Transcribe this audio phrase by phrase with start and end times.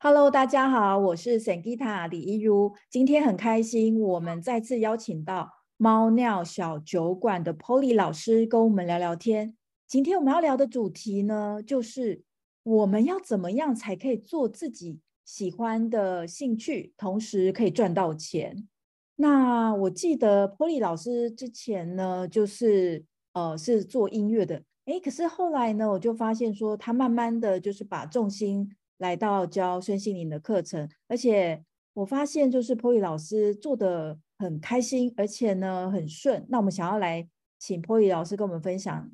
[0.00, 2.72] Hello，大家好，我是 Sangita 李一如。
[2.88, 9.56] 今天很开心，我们再次邀请到猫尿小酒馆的 Polly 老师跟我们聊聊天。
[9.88, 12.22] 今天我们要聊的主题呢，就是
[12.62, 18.68] 我们要怎么样才可以做自己喜欢的兴趣，同时可以赚到钱。
[19.16, 28.70] 那我记得 Polly 老师之前呢，就是呃是做音乐的，诶，可是后来呢，我就发现说他慢慢的就是把重心。
[28.98, 36.44] 来到教孙心灵的课程，而且我发现就是 Polly 老师做的很开心，而且呢很顺。
[36.48, 39.10] 那我们想要来请 Polly 老师跟我们分享，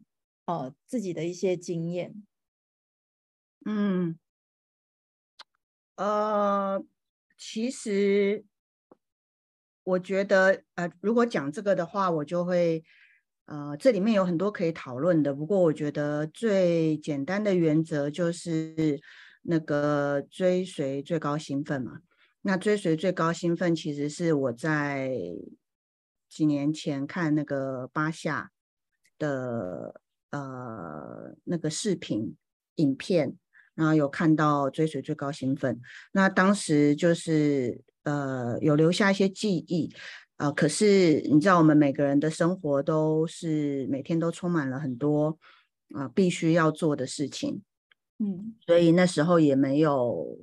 [0.46, 2.24] 呃，自己的一些经验。
[3.66, 4.18] 嗯，
[5.96, 6.82] 呃，
[7.36, 8.44] 其实
[9.82, 12.82] 我觉得，呃，如果讲这个的话，我就会，
[13.44, 15.34] 呃，这里面有很多可以讨论的。
[15.34, 18.98] 不过我觉得最简单的原则就是。
[19.44, 22.00] 那个追随最高兴奋嘛，
[22.42, 25.12] 那追随最高兴奋其实是我在
[26.28, 28.50] 几年前看那个巴夏
[29.18, 32.34] 的呃那个视频
[32.76, 33.36] 影片，
[33.74, 35.80] 然后有看到追随最高兴奋，
[36.12, 39.92] 那当时就是呃有留下一些记忆
[40.36, 40.52] 啊、呃。
[40.52, 45.38] 可是你知道，我们每个人的生活都是每天都充满了很多
[45.94, 47.62] 啊、必须要做的事情。
[48.18, 50.38] 嗯，所以那时候也没有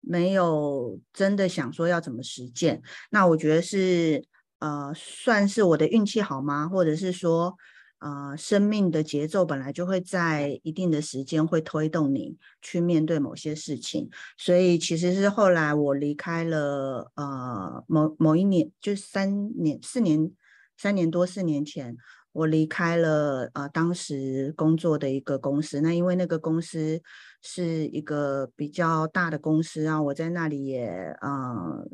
[0.00, 2.80] 没有真的想说要怎么实践。
[3.10, 4.24] 那我觉得是
[4.60, 6.68] 呃，算是我的运气好吗？
[6.68, 7.56] 或者是说，
[7.98, 14.08] 呃，生命的节奏本来就会在一定的时间会推动你去面对某些事情。
[14.36, 20.30] 所以其实是后来我离开了呃某某一年，就三年四年
[20.76, 21.96] 三年多四年前。
[22.32, 25.80] 我离开了呃，当时工作的一个公司。
[25.80, 27.00] 那因为那个公司
[27.42, 30.86] 是一个比较大的公司然后，我在那里也
[31.20, 31.88] 呃，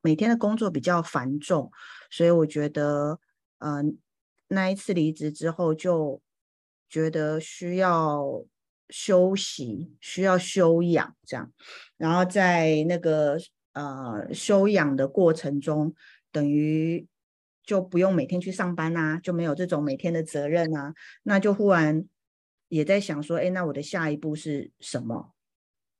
[0.00, 1.70] 每天的工作比较繁重，
[2.10, 3.20] 所以我觉得
[3.58, 3.82] 呃，
[4.48, 6.20] 那一次离职之后就
[6.88, 8.44] 觉得需要
[8.88, 11.52] 休息，需要休养这样。
[11.96, 13.36] 然后在那个
[13.74, 15.94] 呃休养的过程中，
[16.32, 17.06] 等于。
[17.64, 22.04] 就不用每天去上班啊，就没有这种每天的责任啊，那就忽然
[22.68, 25.32] 也在想说，哎，那我的下一步是什么？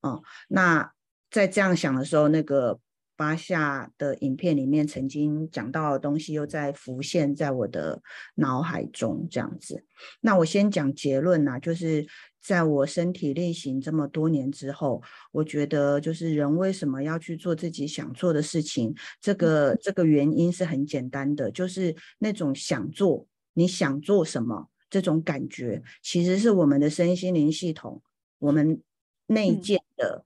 [0.00, 0.92] 哦，那
[1.30, 2.80] 在这样想的时候，那个
[3.16, 8.02] 巴下的影片里面曾经讲到的东西又在浮现在我的
[8.36, 9.84] 脑海中，这样子。
[10.20, 12.06] 那我先讲结论啊，就是。
[12.44, 28.02] 在我身体力行这么多年之后，我觉得就是人为什么要去做自己想做的事情，这个这个原因是很简单的，就是那种想做，你想做什么这种感觉，其实是我们的身心灵系统，
[28.40, 28.82] 我们
[29.26, 30.24] 内建的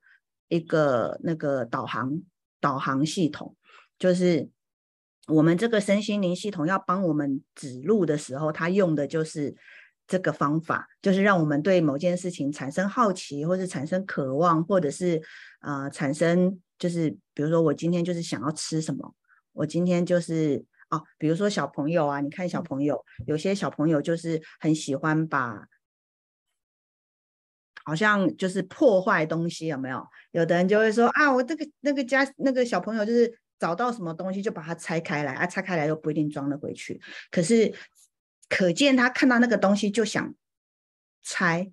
[0.49, 2.23] 一个那个导航
[2.61, 3.57] 导航系统，
[3.99, 4.49] 就是
[5.29, 9.55] 我们这个身心灵系统要帮我们指路的时候，它用的就是。
[10.09, 15.21] 这个方法就是让我们对某件事情产生好奇，或是产生渴望，或者是
[15.63, 19.17] 呃产生就是比如说我今天就是想要吃什么，
[19.53, 25.67] 我今天就是哦，比如说小朋友啊，你看小朋友，有些小朋友就是很喜欢把
[27.87, 30.07] 好像就是破坏东西，有没有？
[30.33, 37.73] 有的人就会说啊，我这个那个家那个小朋友就是找到什么东西就把它拆开来啊，拆开来又不一定装得回去，可是。
[38.49, 40.33] 可见他看到那个东西就想
[41.21, 41.73] 拆，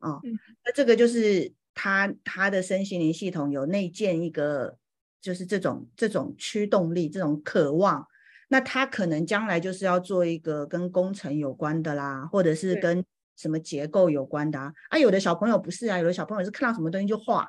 [0.00, 0.20] 哦，
[0.62, 4.76] 那这个就是他他的身心灵系统有内建一个，
[5.22, 8.06] 就是这种这种驱动力，这种渴望。
[8.48, 13.02] 那他可能将来就是要做一个跟工程有关的啦，或者是跟
[13.36, 14.72] 什么结构有关的啊。
[14.88, 17.48] 啊，有的小朋友不是啊，有的小朋友是看到什么东西就画。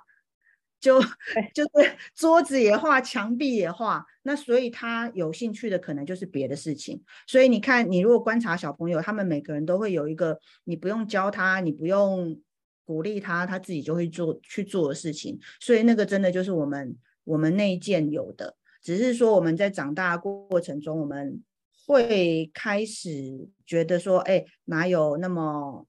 [0.79, 1.01] 就
[1.55, 7.01] 就是桌子也画，墙壁也画，那所以他有兴趣的可能就是别的事情。
[7.25, 12.39] 所以你看，你如果观察小朋友，他们每个人都会有一个你不用教他，你不用
[12.85, 15.39] 鼓励他，他自己就会做去做的事情。
[15.59, 21.41] 所以那个真的就是我们我们内建有的，只是说我们在长大过程中，我们
[21.87, 25.87] 会开始觉得说，哎，哪有那么。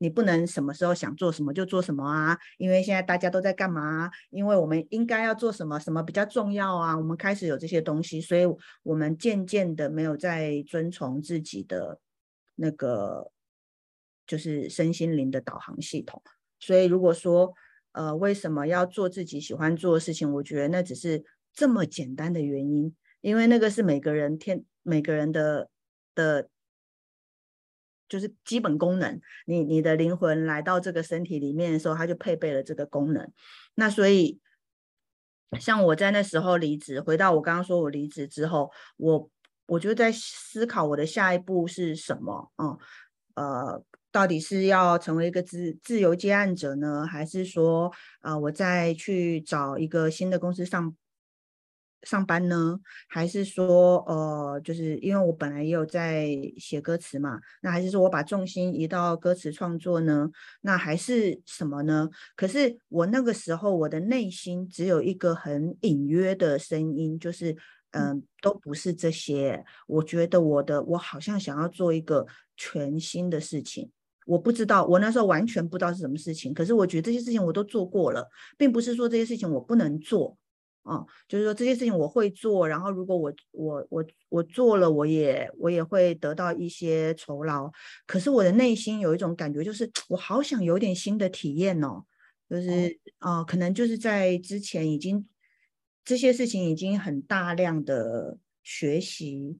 [0.00, 4.08] 你不能什么时候想做什么就做什么啊，因为现在大家都在干嘛？
[4.30, 6.96] 因为我们应该要做什么，什么比较重要啊？
[6.96, 8.42] 我们开始有这些东西，所以
[8.84, 11.98] 我们渐渐的没有在遵从自己的
[12.54, 13.32] 那个，
[14.24, 16.22] 就是身心灵的导航系统。
[16.60, 17.52] 所以如果说，
[17.90, 20.32] 呃，为什么要做自己喜欢做的事情？
[20.34, 25.68] 我觉得那只是这么简单的原因，因为那个是每个人天每个人的
[26.14, 26.48] 的。
[28.10, 29.20] 就是基本功能。
[29.44, 33.30] 你你的灵魂来到这个身体里面的时候，它就配备了这个功能。
[33.74, 34.40] 那所以，
[35.60, 39.30] 像我在那时候离职，回到我刚刚说我离职之后，我
[39.66, 42.50] 我就在思考我的下一步是什么？
[42.56, 42.78] 嗯，
[43.34, 43.84] 呃。
[44.10, 47.92] 到底是要成为一个自自由接案者呢，还是说，
[48.22, 50.96] 呃，我再去找一个新的公司上
[52.02, 52.78] 上班呢？
[53.08, 60.30] 还是说，呃，就是因为我本来也有在写歌词嘛，那还是说我把重心移到歌词创作呢？
[60.60, 62.08] 那还是什么呢？
[62.36, 67.52] 可是我那个时候我的内心只有一个很隐约的声音，就是，
[67.90, 69.64] 嗯、呃，都不是这些。
[69.86, 73.90] 我觉得我的我好像想要做一个全新的事情。
[74.26, 76.52] 我不知道，我那时候完全不知道是什么事情。
[76.52, 78.28] 可是我觉得这些事情我都做过了，
[78.58, 80.36] 并不是说这些事情我不能做，
[80.88, 82.66] 啊，就是说这些事情我会做。
[82.66, 87.70] 然后如果我我我我做了，我也我也会得到一些酬劳。
[88.06, 92.04] 可是我的内心有一种感觉，就是 我好想有点新的体验哦，
[92.48, 95.28] 就是啊，可能就是在之前已经
[96.04, 99.58] 这些事情已经很大量的学习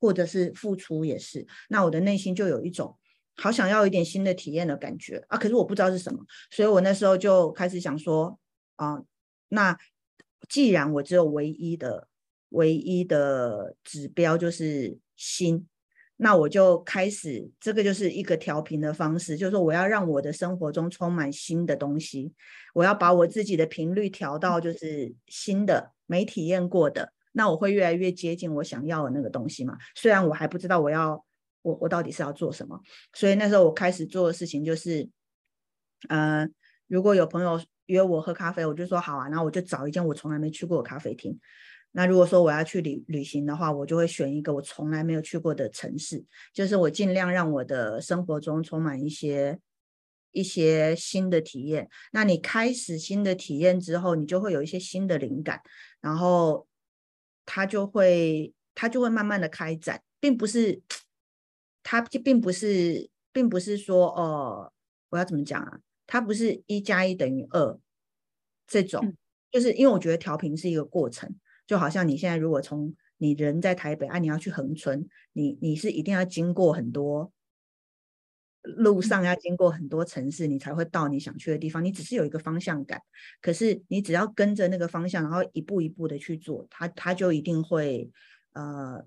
[0.00, 2.96] 或者是付出也是，那我的内心就有一种。
[3.34, 5.38] 好想要一点新的体验的感觉啊！
[5.38, 8.38] 可是我不知道是什么，所以我那时候就开始想说
[8.76, 9.02] 啊，
[9.48, 9.76] 那
[10.52, 12.08] 既然我只有唯一的、
[12.50, 15.66] 唯一的指标就是新，
[16.18, 22.34] 那我就开始这个就是一个调频的方式，就是说我要让我的生活中充满新的东西，
[22.74, 29.78] 我要把我自己的频率调到就是新的、没体验过的，那我会越来越接近我想要的那个东西嘛。
[29.94, 31.24] 虽然我还不知道我要。
[31.62, 32.80] 我我到底是要做什么？
[33.14, 35.08] 所以那时候我开始做的事情就是，
[36.08, 36.44] 呃，
[36.88, 41.38] 如果有朋友约我喝咖啡，我就说好啊，然后我就找一间我从来没去过的咖啡厅。
[41.92, 46.24] 那如果说我要去旅旅行的话，我就会选一个我从来没有去过的城市，
[46.54, 49.58] 就是我尽量让我的生活中充满一些
[50.30, 51.88] 一些新的体验。
[52.12, 55.60] 那你开始新的体验之后，你就会有一些新的灵感，
[56.00, 56.66] 然后
[57.44, 60.82] 它就会它就会慢慢的开展，并不是。
[61.84, 64.72] 它并不是，并不是说，哦，
[65.10, 65.80] 我要怎么讲啊？
[66.06, 67.78] 它不是一加一等于二
[68.66, 69.16] 这种，嗯，
[69.50, 71.34] 就是因为我觉得调频是一个过程，
[71.66, 77.32] 就好像你现在如果从你人在台北啊，你要去恒春，你你是一定要经过很多
[78.62, 81.84] 路上，要经过很多城市，你才会到你想去的地方。
[81.84, 83.00] 你只是有一个方向感，
[83.40, 88.10] 可是你只要跟着那个方向，然后一步一步的去做，它它就一定会
[88.52, 89.06] 呃。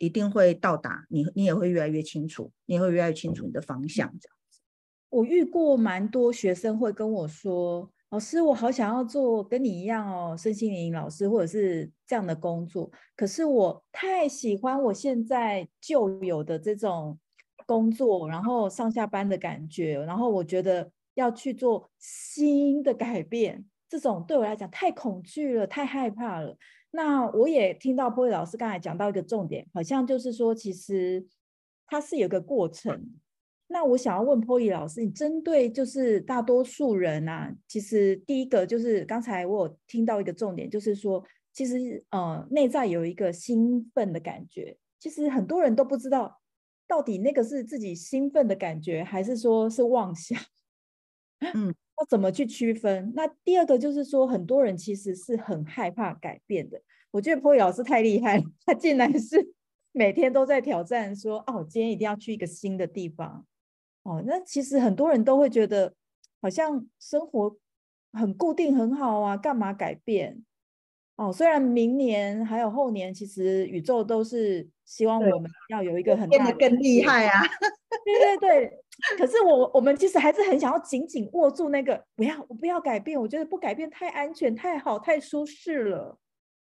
[0.00, 4.08] 一定会到达你，你也会越来越清楚，你也会越来越清楚你的方向。
[4.20, 4.37] 这样子，
[5.10, 17.18] 我遇过蛮多学生会跟我说：“老师，我好想要做跟你一样哦，身心灵老师或者是这样的工作，可是我太喜欢我现在旧有的这种
[17.66, 26.56] 工作，然后上下班的感觉，然后我觉得要去做新的改变，这种对我来讲太恐惧了，太害怕了。”
[26.90, 31.26] 那我也听到 Polly 老师刚才讲到一个重点，好像就是说，其实
[31.86, 33.14] 它是有个过程。
[33.68, 41.22] 那我想要问 Polly 老师，你针对就是大多数人啊，其实第一个就是刚才我有听到一个重点，就是说，
[41.52, 46.40] 其实呃内在有一个兴奋的感觉，其实很多人都不知道
[46.86, 50.38] 到底那个是自己兴奋的感觉，还是说是妄想。
[51.54, 51.74] 嗯。
[52.00, 53.12] 要怎么去区分？
[53.16, 56.80] 那第二个就是说，很多人其实是很害怕改变的。
[57.10, 59.52] 我觉得 Polly 老师太厉害了，他竟然是
[59.90, 63.44] 每天都在挑战说：“哦，今天一定要去一个新的地方。”
[64.08, 65.92] 哦，那其实很多人都会觉得，
[66.40, 67.54] 好像生活
[68.14, 70.42] 很固定很好啊，干嘛改变？
[71.16, 77.42] 哦，虽然明年还有后年，其实宇宙都是希望我们要有一个很大变得更厉害啊！
[78.04, 78.78] 对对对。
[79.18, 86.16] 可是我我们其实还是很想要紧紧握住那个，不要我不要改变，我觉得不改变太安全、太好、太舒适了。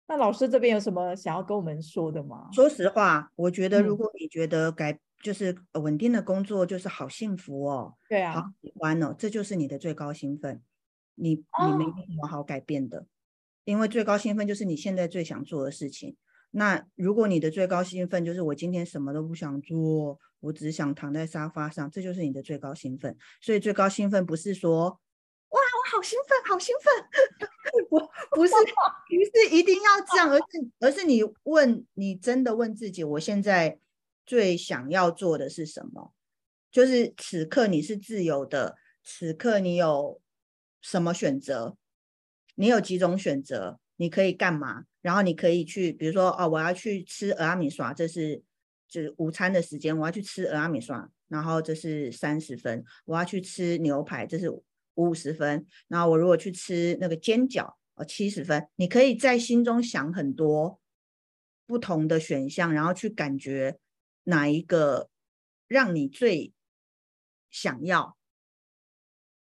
[0.09, 2.49] 那老师这边有什么想要跟我们说的吗？
[2.52, 10.62] 说实话，我觉得如果你觉得改、嗯、就是稳定的工作就是好幸福哦，对啊，好喜欢哦，这就是你的最高兴奋。
[11.16, 13.06] 你你没什么好改变的、哦，
[13.64, 16.16] 因为最高兴奋就是你现在最想做的事情。
[16.52, 23.14] 那如果你的最高兴奋就是我今天什么都不想做，我只想躺在沙发上，这就是你的最高兴奋。
[23.42, 24.88] 所以最高兴奋不是说
[25.50, 26.92] 哇，我好兴奋，好兴奋，
[27.90, 27.98] 不
[28.34, 33.78] 不是，不是一定要这样，而是而是你问你真的问自己，我现在
[34.30, 36.14] 最想要做的是什么？
[36.70, 40.20] 就是此刻你是自由的，此刻你有
[40.80, 41.76] 什么选择？
[42.54, 43.80] 你有几种选择？
[43.96, 44.84] 你可以干嘛？
[45.00, 48.40] 然后你可以去，比如说哦，我要去吃蚵仔面线，这是
[48.87, 50.94] 就是午餐的时间，我要去吃蚵仔面线。
[51.26, 52.84] 然后这是三十分。
[53.06, 54.49] 我要去吃牛排，这是
[54.94, 55.66] 五十分。
[55.88, 58.68] 然后我如果去吃那个煎饺，哦，七十分。
[58.76, 60.78] 你可以在心中想很多
[61.66, 63.76] 不同的选项，然后去感觉
[64.24, 65.08] 哪一个
[65.68, 66.52] 让你最
[67.50, 68.16] 想要。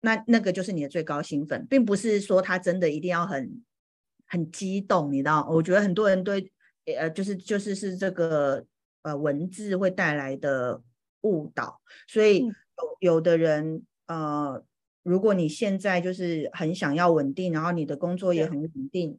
[0.02, 3.64] 那那个就是你的最高兴奋，并不是说他真的一定要很
[4.26, 5.48] 很激动，你知道？
[5.50, 6.52] 我觉得很多人对
[6.86, 8.66] 呃，就是就是是这个
[9.04, 10.82] 呃文字会带来的
[11.22, 14.62] 误导，所以有有的人呃，
[15.04, 19.18] 如果你现在就是很想要稳定，然后你的工作也很稳定，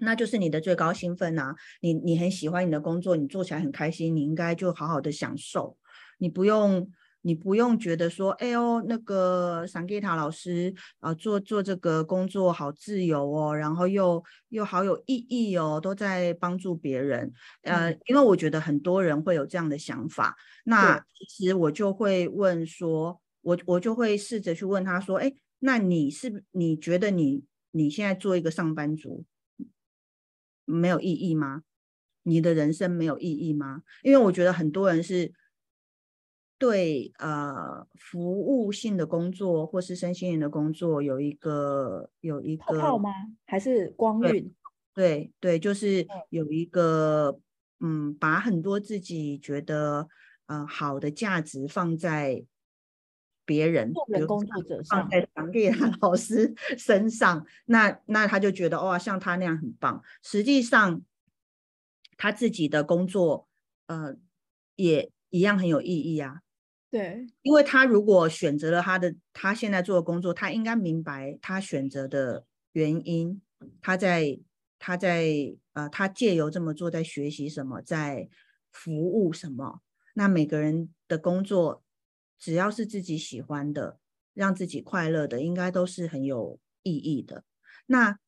[0.00, 1.54] 那就是你的最高兴奋啊！
[1.80, 5.76] 你你很喜欢你的工作，你做起来很开心，你应该就好好的享受，
[6.18, 6.90] 你不用。
[7.22, 17.30] 你不用觉得说，哎呦，那个桑吉塔老师啊，做做这个工作好自由哦，然后又又好有意义哦，都在帮助别人。
[17.64, 29.26] 呃，因为我觉得很多人会有这样的想法，那其实我就会问说，我我就会试着去问他说，哎，那你是你觉得你你现在做一个上班族
[30.70, 31.62] 没有意义吗？
[32.22, 33.82] 你的人生没有意义吗？
[34.02, 35.32] 因为我觉得很多人是。
[36.60, 43.10] 对，呃，服务性的工作或是身心灵的工作，有一个有一个泡吗？
[43.46, 44.28] 还是光晕？
[44.28, 44.52] 对
[44.92, 47.40] 对，对，就是有一个，
[47.78, 50.06] 嗯，把很多自己觉得
[50.48, 52.44] 呃好的价值放在
[53.50, 55.68] 别人，人工作者上，放在当地
[56.00, 60.00] 老师 身上，那那他就觉得哇，像他那样很棒。
[60.22, 61.02] 实际上，
[62.16, 63.48] 他自己的工作，
[63.88, 64.14] 呃，
[64.76, 66.42] 也一样很有意义啊。
[66.92, 73.42] 对，因为他如果选择了他的他现在做的工作，他应该明白他选择的原因，
[73.82, 74.38] 他在
[74.78, 78.28] 他在呃，他借由这么做在学习什么，在
[78.70, 79.80] 服务什么。
[80.14, 81.82] 那每个人的工作，
[82.40, 84.00] 只要是自己喜欢的，
[84.34, 87.44] 让自己快乐的，应该都是很有意义的。
[87.86, 88.18] 那。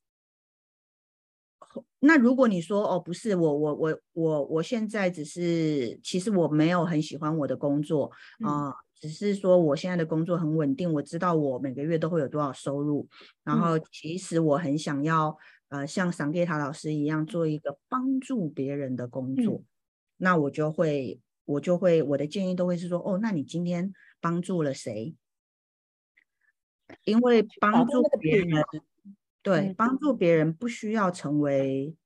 [2.00, 8.10] 那如果你说哦，不是我我我我我现在只是其实我没有很喜欢我的工作
[8.44, 13.08] 啊，呃，只是说我现在的工作很稳定，我知道我每个月都会有多少收入，
[13.42, 15.34] 然后其实我很想要
[15.68, 19.64] 呃像桑吉塔老师一样做一个帮助别人的工作，嗯，
[20.18, 25.14] 那我就会我就会我的建议都会是说哦，那你今天帮助了谁？
[27.04, 28.62] 因为帮助别人。
[29.42, 31.96] 对，帮助别人不需要成为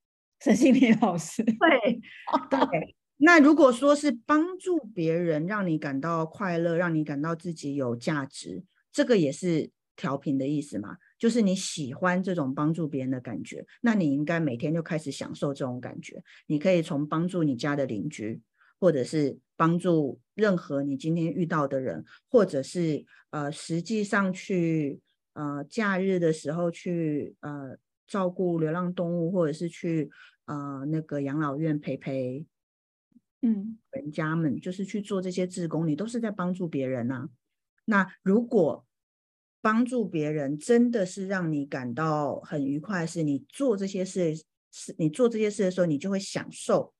[0.41, 1.43] 身心灵老师。
[1.45, 2.01] 对，
[2.49, 2.97] 对。
[3.19, 10.97] 那如果说是帮助别人，让你感到快乐，让你感到自己有价值，这个也是调频的意思嘛？
[11.19, 16.23] 就是你喜欢这种帮助别人的感觉，那你应该每天就开始享受这种感觉。
[16.47, 18.41] 你可以从帮助你家的邻居，
[18.79, 25.01] 或者是帮助任何你今天遇到的人，或者是呃，实际上去。
[25.39, 30.09] 呃，假日的时候去呃照顾流浪动物，或者是去
[30.47, 32.47] 呃那个养老院陪陪，
[33.43, 37.29] 嗯，人家们就是去做这些志工，你都是在帮助别人啊。
[37.85, 38.87] 那如果
[39.61, 44.35] 帮助别人真的是让你感到很愉快，是你做这些事，
[44.73, 46.95] 是你做这些事的时候，你就会享受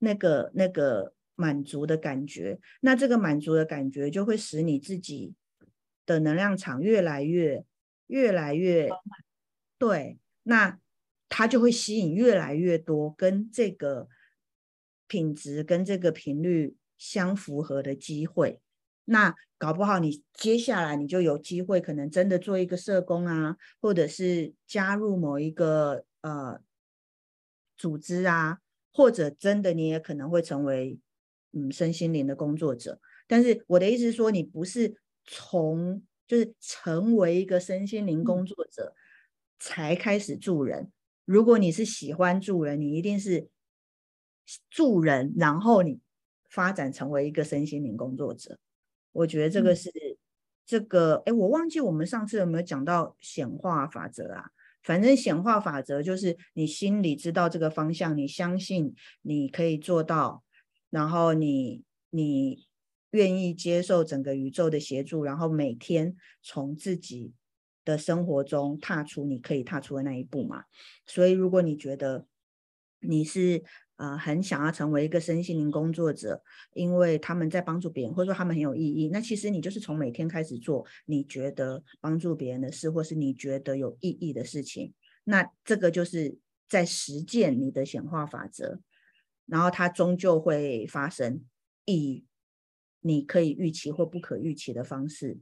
[0.00, 2.60] 那个那个满足的感觉。
[2.82, 5.32] 那这个满足的感觉就会使你自己
[6.04, 7.64] 的能量场越来越。
[8.08, 8.88] 越来越
[9.76, 10.80] 对，那
[11.28, 14.08] 它就会吸引越来越多跟这个
[15.06, 18.62] 品质跟这个频率相符合的机会。
[19.04, 26.58] 那搞不好你接下来你就有机会，可能真的做一个社工啊，或者是加入某一个呃
[27.76, 30.98] 组织啊，或者真的你也可能会成为
[31.52, 33.00] 嗯身心灵的工作者。
[33.26, 36.02] 但是我的意思是说，你不是从。
[36.28, 38.92] 就是成为一个身心灵工作者，
[39.58, 40.92] 才开始助人。
[41.24, 43.48] 如果你是喜欢助人，你一定是
[44.68, 46.00] 助人，然后你
[46.50, 48.58] 发展成为一个身心灵工作者。
[49.12, 50.18] 我觉得这个是、嗯、
[50.66, 54.50] 这个，哎，我忘记我们上次有没有讲到显化法则啊？
[54.82, 60.44] 反正显化法则就是你心里知道这个方向，你相信你可以做到，
[60.90, 62.66] 然后你你。
[63.12, 67.32] 愿意接受整个宇宙的协助，然后每天从自己
[67.82, 70.64] 的生活中踏出你可以踏出的那一步嘛。
[71.06, 72.26] 所以，如果你觉得
[73.00, 73.64] 你是
[73.96, 76.42] 呃很想要成为一个身心灵工作者，
[76.74, 84.92] 因为他们在帮助别人，或者说他们很有意义，那其实你就是从每天开始做你觉得帮助别人的事，或是你觉得有意义的事情。
[85.24, 86.36] 那这个就是
[86.68, 88.82] 在实践你的显化法则，
[89.48, 91.42] 然后它终究会发生
[91.86, 92.24] 以。
[93.00, 95.38] 你可以预期或不可预期的方式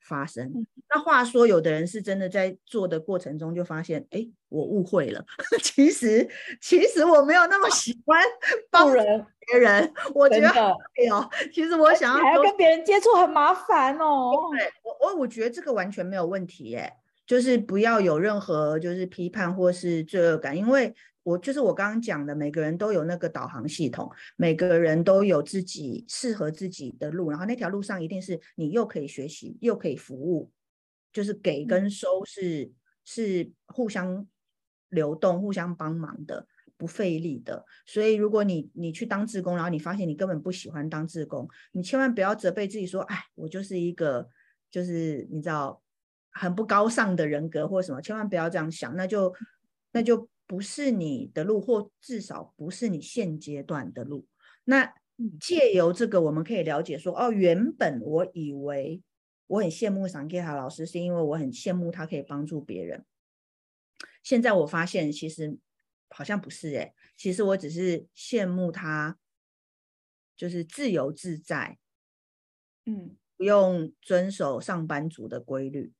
[0.00, 0.46] 发生。
[0.46, 5.22] 嗯、那话说，有的人是真的在做的过程中就发现，哎，我误会了。
[5.62, 6.26] 其实，
[6.58, 8.24] 其实我没有那么喜欢
[8.72, 9.04] 帮人
[9.46, 9.92] 别人。
[10.14, 14.48] 我觉得哎呦，其实我想要还要跟别人接触很麻烦哦。
[14.50, 16.90] 对，我我我觉得这个完全没有问题耶，
[17.26, 20.94] 就是不要有任何就是批判或是罪恶感，因为。
[21.22, 30.50] 我就是我刚刚讲的，每个人都有那个导航系统，每个人都有自己适合自己的路，然后那条路上一定是你又可以学习，又可以服务，
[31.12, 32.74] 就是给跟收是、嗯、
[33.04, 34.26] 是互相
[34.88, 36.46] 流动、互相帮忙的，
[36.78, 37.66] 不费力的。
[37.84, 44.26] 所以如果你你去当志工，然后你发现你根本不喜欢当志工，你千万不要责备自己说，哎，我就是一个
[44.70, 45.82] 就是你知道
[46.30, 49.34] 很不高尚的人格或什么，千万不要这样想，那就
[49.92, 50.29] 那就。
[50.50, 54.26] 不是你的路，或至少不是你现阶段的路。
[54.64, 54.92] 那
[55.38, 59.00] 借由这个，我们可以了解说，哦，原本我以为
[59.46, 63.06] 我很羡慕桑吉塔老师，是因为我很羡慕他可以帮助别人。
[64.24, 65.56] 现在我发现，其实
[66.08, 69.20] 好像不是诶，其实我只是羡慕他，
[70.36, 71.78] 就是自由自在，
[72.86, 75.92] 嗯，不用遵守上班族的规律，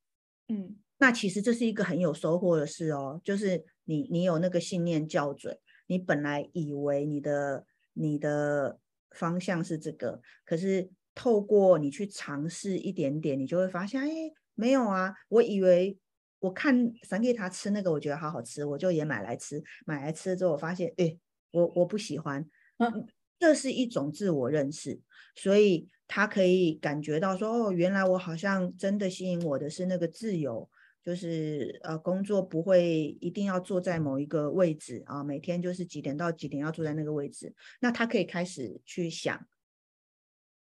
[0.48, 0.76] 嗯。
[1.00, 7.64] 那其实这是一个很有收获的事哦，就是你你有那个信念校准，你本来以为你的
[7.94, 8.78] 你的
[9.10, 14.08] 方向是这个，可是透过你去尝试一点点，你就会发现，哎，
[14.54, 15.98] 没有啊，我以为
[16.40, 21.16] 我看桑给他吃那个，我觉得好好吃，我就也买来吃，买来吃之后，我发现，哎，
[21.52, 23.06] 我我不喜欢，嗯，
[23.38, 25.00] 这是一种自我认识，
[25.34, 30.68] 所以他可以感觉到说，哦，原来我好像真的吸引我的是那个自由。
[31.02, 37.54] 就是呃，工作不会一定要坐在某一个位置啊，每天就是几点到几点要坐在那个位置。
[37.80, 39.48] 那他可以开始去想，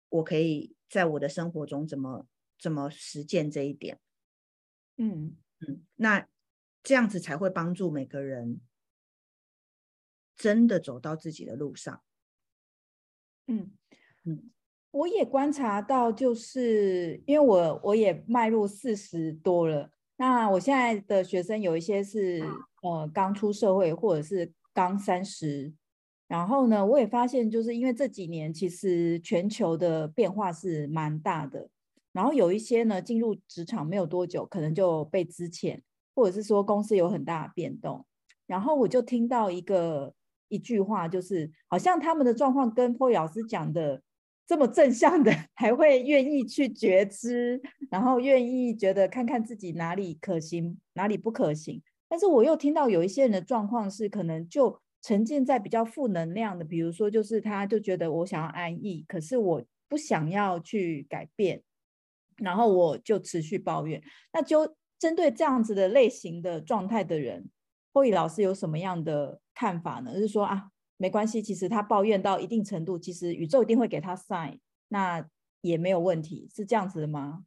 [0.09, 2.27] 我可以在我的生活中怎么
[2.59, 3.99] 怎么实践这一点。
[4.97, 6.27] 嗯嗯，那
[6.83, 8.59] 这样子才会帮助每个人
[10.35, 12.03] 真的走到自己的路上。
[13.47, 13.71] 嗯
[14.25, 14.51] 嗯，
[14.91, 19.93] 我也观察到，就是因为我我也迈入四十多了。
[20.17, 22.41] 那我现在的学生有一些是
[22.81, 25.73] 呃刚出社会，或者是刚三十，
[26.27, 31.69] 然后呢，我也发现就是因为这几年其实全球的变化是蛮大的，
[32.13, 35.81] 然后有一些呢进入职场没有多久，可能就被资遣，
[36.15, 38.05] 或者是说公司有很大的变动，
[38.47, 40.13] 然后我就听到一个
[40.47, 44.01] 一句话，就是好像他们的状况跟 Polly 老师讲的。
[44.47, 51.81] 这么正向的， 还会愿意去觉知，然后愿意觉得看看自己哪里可行，哪里不可行。
[52.07, 61.63] 但是我又听到有一些人的状况是，可能就沉浸在比较负能量的，比如说就是他就觉得我想要安逸，可是我不想要去改变，
[62.37, 64.01] 然后我就持续抱怨。
[64.31, 67.49] 那就针对这样子的类型的状态的人，
[67.91, 70.13] 慧老师有什么样的看法呢？
[70.13, 70.69] 就是说啊。
[70.97, 75.27] 没关系，其实他抱怨到一定程度，其实宇宙一定会给他 sign，那
[75.59, 77.43] 也没有问题，是这样子的吗？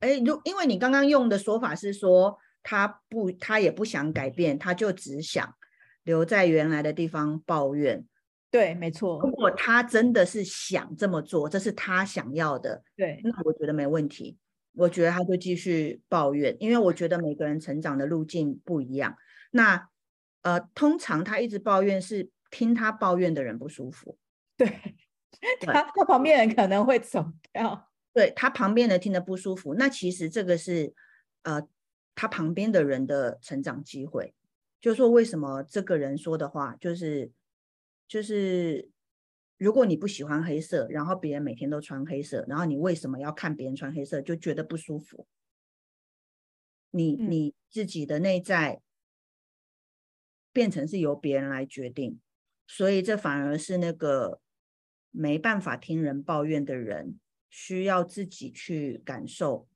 [0.00, 5.54] 哎，如因为你刚刚用的说法是说他不，他也不想改变，他就只想
[6.02, 8.06] 留在原来的地方抱怨。
[8.50, 9.20] 对，没错。
[9.20, 14.38] 如果他真的是想这么做，这是他想要的，对，那我觉得没问题。
[14.74, 19.14] 我觉得他就继续抱怨，因为我觉得每个人成长的路径不一样。
[19.50, 19.88] 那
[20.40, 22.30] 呃，通常他一直抱怨是。
[22.52, 24.18] 听他抱怨的人不舒服，
[24.56, 24.68] 对，
[25.60, 30.94] 他他旁边人可能会走掉，对他旁边人听得不舒服，那其实这个是
[31.42, 31.66] 呃
[32.14, 34.34] 他旁边的人的成长机会，
[34.80, 37.32] 就是说为什么这个人说的话就是
[38.06, 38.90] 就是
[39.56, 45.26] 如果你不喜欢黑色，然后别人每天都穿黑色，然后你为什么要看别人穿黑色就觉得不舒服？
[46.90, 48.82] 你你自己的内在
[50.52, 52.20] 变成是由别人来决定。
[52.74, 54.40] 所以这反而是那个
[55.10, 59.68] 没办法听人抱怨的人，需要自己去感受。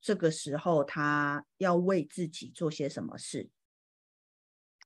[0.00, 3.48] 这个时候他要为自己做些什么事？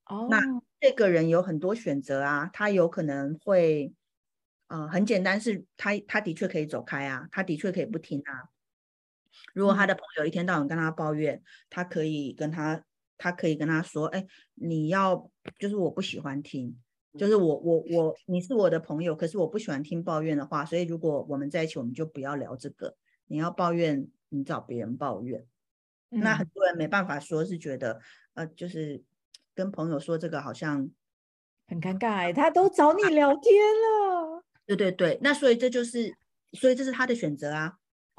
[0.05, 0.39] 哦，那
[0.79, 3.95] 这个人有很多选择啊，他有可能会，
[4.67, 8.51] 呃，很简单，是他他的确可以走开啊，他的确可以不听啊。
[9.55, 12.85] 如果他的朋友一天到晚跟他抱怨，他可以跟他。
[13.19, 16.77] 他可以跟他说：“哎，你要就是我不喜欢听，
[17.19, 22.97] 就是我我我你是我的朋友，可是我不喜欢听抱怨的话，所以如果我们在一起，我们就不要聊这个。
[23.29, 25.45] 你要抱怨，你找别人抱怨。
[26.11, 28.01] 嗯、那很多人没办法说，是觉得
[28.35, 29.03] 呃，就是
[29.55, 30.89] 跟朋友说这个好像
[31.67, 32.33] 很尴尬。
[32.33, 36.15] 他都找你聊天了， 对对对，那所以这就是，
[36.53, 37.79] 所以这是他的选择啊。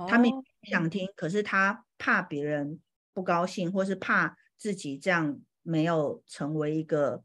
[0.10, 0.30] 他们
[0.64, 2.80] 想听，可是他怕别人
[3.14, 7.24] 不高兴，或是怕自己这样没有成为一个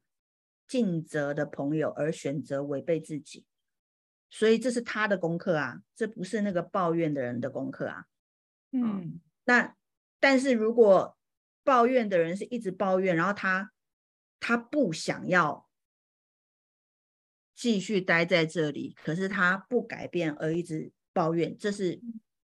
[0.66, 3.46] 尽责的朋友而选择违背自己，
[4.30, 8.04] 所以这是他的功课啊，这不是那个抱怨的人的功课啊。
[8.70, 9.74] 嗯，那
[10.20, 11.16] 但是如果
[11.64, 13.72] 抱怨的人是一直抱怨，然后他
[14.38, 15.68] 他不想要
[17.54, 22.00] 继续待在这里，可是他不改变而一直抱怨，这是。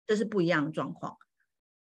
[0.04, 1.16] 这是不一样的状况，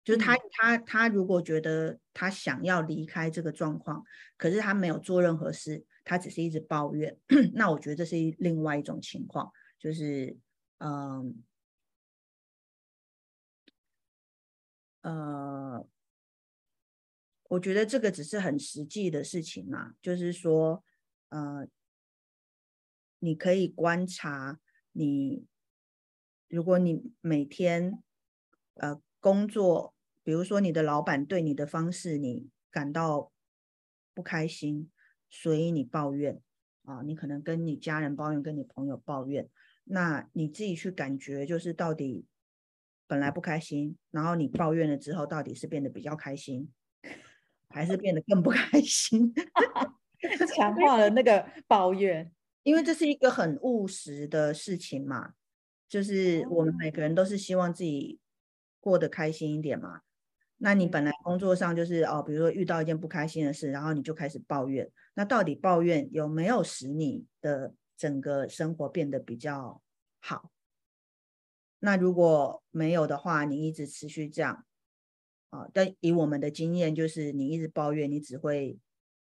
[0.04, 4.04] 就是他他他如果觉得他想要离开这个状况，
[4.36, 7.16] 可是他没有做任何事，他只是一直抱怨，
[7.54, 10.36] 那我觉得这是另外一种情况，就是
[10.78, 11.42] 嗯
[15.02, 15.86] 呃，
[17.48, 20.82] 我觉得这个只是很实际的事情嘛，就是说
[21.28, 21.66] 呃，
[23.22, 24.60] 你可以观察
[24.92, 25.46] 你。
[26.48, 28.00] 如果你每天，
[28.74, 29.93] 呃，工作，
[30.24, 33.30] 比如说你的老板对你的方式你感到
[34.14, 34.90] 不开心，
[35.30, 36.40] 所以你抱怨
[36.84, 39.48] 啊，你可能跟你家人抱怨，跟你朋友抱怨，
[39.84, 42.26] 那你自己去感觉就是到底
[43.06, 46.72] 本来不开心，然后你抱怨了之后，到底是变得比较开心，
[47.68, 49.32] 还是变得更不开心？
[50.56, 52.32] 强化了那个抱怨，
[52.62, 55.34] 因为这是一个很务实的事情嘛。
[55.86, 58.18] 就是我们每个人都是希望自己
[58.80, 60.00] 过得开心一点嘛。
[60.58, 64.90] 那你本来工作上就是哦，比如说遇到一件不开心的事，然后你就开始抱怨。
[65.14, 69.82] 那到底抱怨有没有使你的整个生活变得比较
[70.20, 70.50] 好？
[71.80, 74.64] 那如果没有的话，你一直持续这样
[75.50, 78.78] 啊，但以我们的经验，就是你一直抱怨，你只会。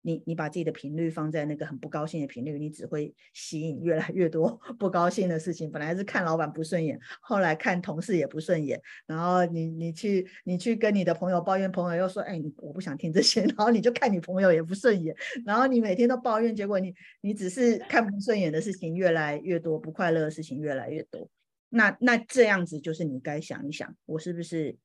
[0.06, 5.72] 你你把自己的频率放在那个很不高兴的频率，你只会吸引越来越多 不高兴的事情。
[5.72, 21.28] 本来是看老板不顺眼，后来看同事也不顺眼，然后你你去你去跟你的朋友抱怨，朋友又说，哎，我不想听这些， 然后你就看你朋友也不顺眼，然后你每天都抱怨，结果你你只是看不顺眼的事情越来越多，不快乐的事情越来越多。
[21.70, 24.78] 那那这样子就是你该想一想，我是不是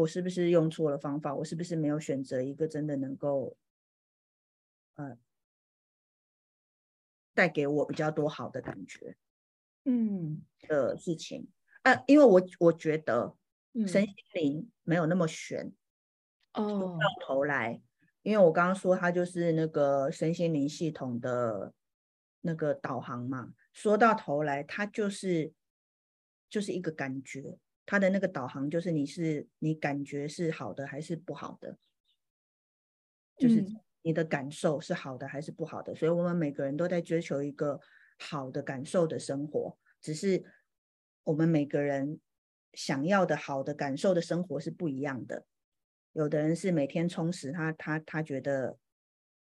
[0.00, 1.34] 我是不是用错了方法？
[1.34, 3.56] 我是不是没有选择一个真的能够。
[4.96, 5.16] 呃，
[7.32, 9.16] 带给我比较多好的感觉，
[9.84, 11.48] 嗯的事情，
[11.84, 13.34] 呃，因为我我觉得
[13.86, 15.72] 身心灵没有那么玄，
[16.52, 17.80] 哦，说到头来，
[18.22, 21.72] 因为我刚刚说它就是那个身心灵系统的
[22.42, 25.54] 那个导航嘛，说到头来，它就是
[26.50, 27.58] 就是一个感觉，
[27.90, 31.76] 它的那个导航就是你是你感觉是好的还是不好的，
[33.36, 33.62] 就是。
[33.62, 35.94] 嗯你的感受是好的还是不好的？
[35.94, 37.78] 所以，我们每个人都在追求一个
[38.18, 39.76] 好的感受的生活。
[40.00, 40.42] 只是
[41.22, 42.18] 我们每个人
[42.72, 45.44] 想要的好的感受的生活是不一样的。
[46.14, 48.78] 有的人是每天充实他，他他他觉得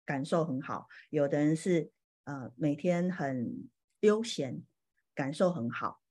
[0.05, 1.91] 感受很好；有的人是
[2.23, 3.69] 呃每天很
[4.03, 4.63] 悠闲，
[5.17, 6.04] 感受很好。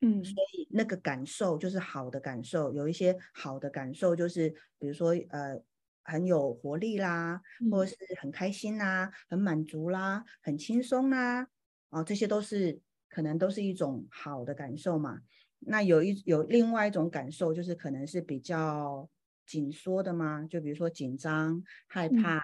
[0.00, 2.72] 嗯，所以那个感受就是好的感受。
[2.72, 5.60] 有一些好的感受就是，比如说呃。
[6.08, 11.48] 很有活力啦，或者是很开心啦，很满足啦，很轻松啦，
[11.90, 15.22] 哦，这些都是可能都是一种好的感受嘛。
[15.58, 19.10] 那有一有另外一种感受，就是可能是比较
[19.44, 22.38] 紧缩的嘛，就比如说紧张、害怕，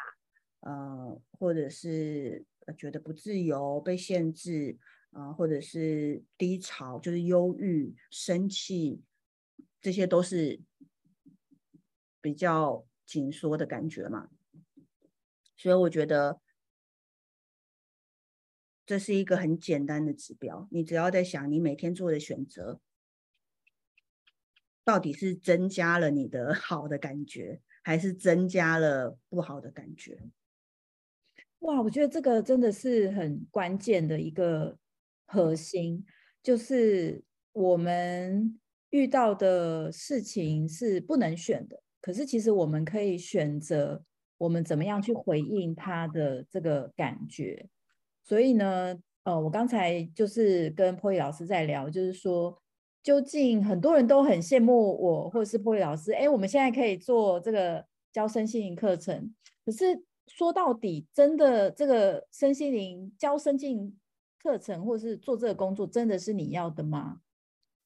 [0.63, 2.45] 嗯、呃，或者是
[2.77, 4.77] 觉得不自由、被限制
[5.13, 9.01] 啊、或者是低潮，就是忧郁、生气，
[9.81, 10.61] 这些都是
[12.21, 12.85] 比较。
[13.05, 14.31] 紧缩的感觉嘛，
[15.55, 16.41] 所以我觉得
[18.87, 20.67] 这是一个很简单的指标。
[20.71, 22.81] 你只要在想，你每天做的选择
[24.83, 30.31] 到底是增加了你的 好的感觉，还是增加了不好的感觉？
[31.59, 34.79] 哇，我觉得这个真的是很关键的一个
[35.33, 36.05] 核心，
[36.43, 38.59] 就是我们
[38.91, 41.83] 遇到的事情是不能选的。
[42.01, 44.05] 可是，其实我们可以选择
[44.37, 47.67] 我们怎么样去回应他的这个感觉。
[48.25, 52.61] 所以呢，呃，我刚才就是跟 poy 老师在聊，就是说，
[53.03, 59.33] 究竟很多人都很羡慕我，或者是 poy 老师，哎，我们现在可以做这个教身心灵课程。
[59.65, 63.97] 可是说到底，真的这个身心灵教身心灵
[64.43, 67.21] 课程，或是做这个工作，真的是你要的吗？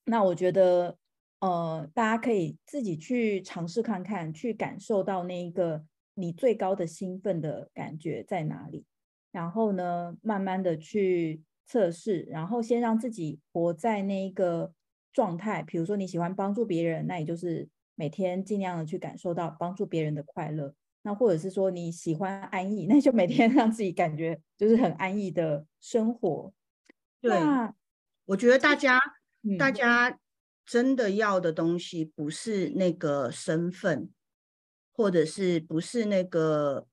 [0.05, 0.99] 那我觉得。
[1.38, 8.87] 呃，大家可以自己去尝试看看，去感受到那一个你最高的兴奋的感觉在哪里，
[9.31, 14.73] 然后呢，慢慢的去测试，然后先让自己活在那一个
[15.12, 15.62] 状态。
[15.62, 20.75] 比如说你喜欢帮助别人，那也就是每天尽量的去感受到帮助别人的快乐。
[21.07, 26.53] 那或者是说你喜欢安逸，那就每天让自己感觉就是很安逸的生活。
[27.21, 27.31] 对，
[28.25, 28.99] 我觉得大家、
[29.42, 30.19] 嗯、大家
[30.64, 34.11] 真的要的东西不是那个身份，
[34.90, 36.88] 或者是不是那个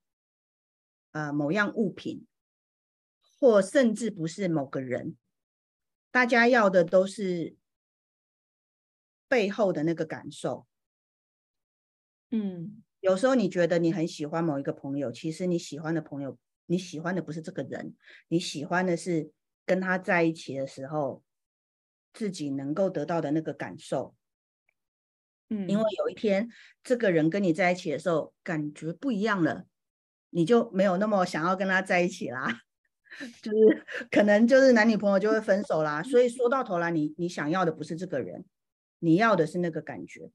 [1.13, 2.27] 呃某样物品，
[3.39, 5.17] 或甚至不是某个人，
[6.11, 7.55] 大家要的都是
[9.27, 10.67] 背后的那个感受。
[12.29, 12.83] 嗯。
[13.03, 16.37] 有时候你觉得你很喜欢某一个朋友，其实你喜欢的朋友，
[16.67, 17.95] 你喜欢的不是这个人，
[18.29, 19.29] 你喜欢的是
[19.65, 21.21] 跟他在一起的时候，
[22.13, 24.15] 自己能够得到的那个感受。
[25.49, 26.47] 嗯，因为有一天
[26.81, 29.65] 这个人跟你在一起的时候，感觉不一样了，
[30.29, 32.61] 你就没有那么想要跟他在一起啦，
[33.43, 36.01] 就是可能就是男女朋友就会分手啦。
[36.01, 38.45] 所以说到头来，你你想要的不是这个人，
[38.99, 40.31] 你要的是那个感觉。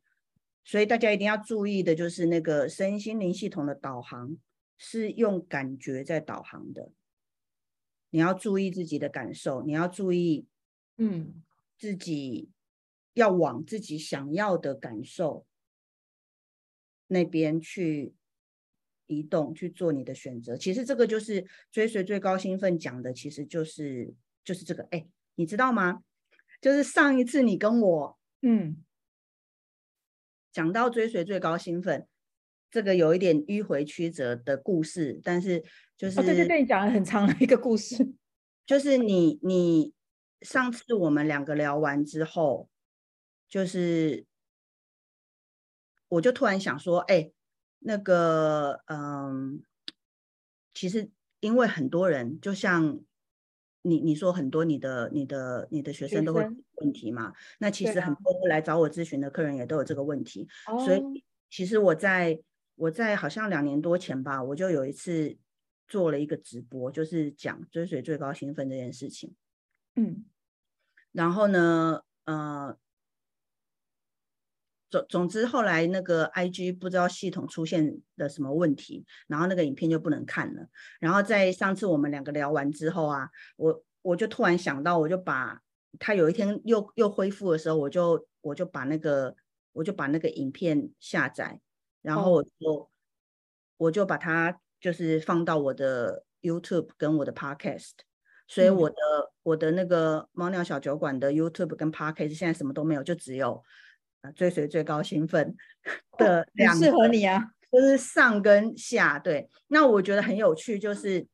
[0.68, 4.36] 所以大家一定要注意的，就是那个身心灵系统的导航
[4.76, 6.92] 是用感觉在导航的。
[8.10, 10.46] 你要注意自己的感受，你要注意，
[10.98, 11.42] 嗯，
[11.78, 12.50] 自己
[13.14, 15.46] 要往自己想要的感受
[17.06, 18.12] 那边去
[19.06, 20.54] 移动，去做你的选择。
[20.54, 24.12] 其实这个就是追随最高兴奋讲的，其实就是
[24.44, 24.86] 就是这个。
[24.90, 26.02] 哎，你知道吗？
[26.60, 28.84] 就是上一次你跟我，嗯。
[30.52, 32.06] 讲到追随最高兴奋，
[32.70, 35.62] 这个有一点迂回曲折的故事，但是
[35.96, 38.14] 就是、哦、对对对，你讲了很长的一个故事，
[38.66, 39.92] 就是你你
[40.42, 42.68] 上次我们两个聊完之后，
[43.48, 44.26] 就是
[46.08, 47.30] 我就突然想说，哎，
[47.80, 49.62] 那个嗯，
[50.72, 53.00] 其实因为很多人就像。
[53.82, 57.32] 你你说很多你的你的你的学生都会有问题嘛？
[57.58, 62.40] 那其实很多来找我咨询的客人也都有这个问题，啊、所以其实我在
[62.76, 65.36] 我在好像两年多前吧，我就有一次
[65.86, 69.34] 做了一个直播，就是讲追随最高兴奋这件事情。
[69.96, 70.24] 嗯，
[71.12, 72.76] 然后呢，呃。
[74.90, 80.66] 总总之，后来那个 IG 不知道系统出现了什么问题，然后那个影片就不能看了。
[80.98, 85.60] 然后在上次我们两个聊完之后啊，我我就突然想到，我就把
[85.98, 89.36] 他有一天又又恢复的时候，我就我就把那个
[89.72, 91.60] 我就把那个影片下载，
[92.00, 92.88] 然后我就、哦、
[93.76, 97.92] 我就把它就是放到我的 YouTube 跟我的 Podcast，
[98.46, 103.62] 所以我的、嗯、我的那个猫尿小酒馆的 YouTube 跟 Podcast 现在什么都没有，就只有。
[104.34, 105.54] 追随最高兴奋
[106.16, 109.18] 的两个，适合你啊，就是上跟下。
[109.18, 111.26] 对，那我觉得很有趣，就是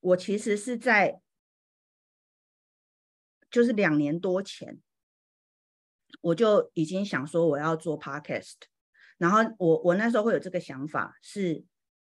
[0.00, 1.20] 我其实是在，
[3.50, 4.78] 就是两年多前，
[6.20, 8.54] 我就已经想说我要做 podcast，
[9.18, 11.64] 然后我我那时候会有这个想法，是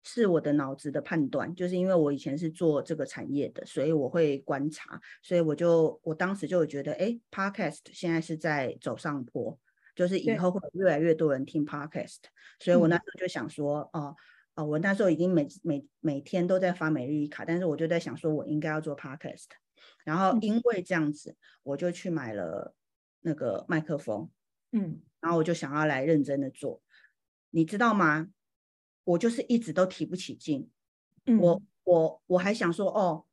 [0.03, 9.57] 是我的脑子的判断，就是因为我以前是做这个产业的，所以我会观察，所以我就我当时就会觉得，哎，podcast 现在是在走上坡。
[9.95, 12.17] 就是以后会越来越多人听 podcast，
[12.59, 14.15] 所以我那时候就想说，哦、嗯、哦、
[14.55, 19.45] 呃，我那时候已经每每每天都在发每日一卡，但是我就在想说，我应该要做 podcast，
[20.03, 22.75] 然后因为这样子，我就去买了
[23.21, 24.29] 那个麦克风，
[24.73, 26.81] 嗯，然后我就想要来认真的做，
[27.51, 28.27] 你知道吗？
[29.05, 30.69] 我就是一直都提不起劲，
[31.25, 33.25] 嗯、我我我还想说，哦，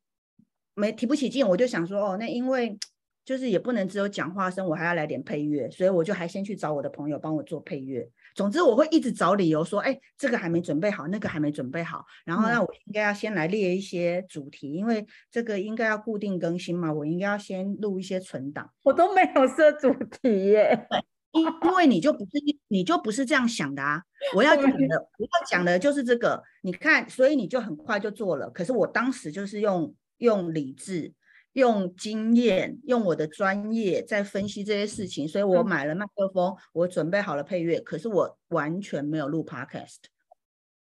[0.73, 2.79] 没提不起劲，我就想说，哦，那因为。
[3.25, 8.05] 就是也不能只有讲话声，我还要来点配乐，所以我就还先去找我的朋友帮我做配乐。
[8.35, 18.69] 总之我会一直找理由说，哎，这个还没准备好，那个还没准备好，然后那我应该要先来列一些主题，嗯，因为这个应该要固定更新嘛，我应该要先录一些存档。
[18.81, 20.87] 我都没有设主题耶，
[21.31, 22.31] 因因为你就不是
[22.67, 24.01] 你就不是这样想的啊，
[24.35, 28.49] 我要讲的我要讲的就是这个，你看，所以你就很快就做了。
[28.49, 31.13] 可是我当时就是用用理智。
[31.53, 39.97] 用经验，用我的专业在分析这些事情，所以我买了麦克风，我准备好了配乐，可是我完全没有录 podcast，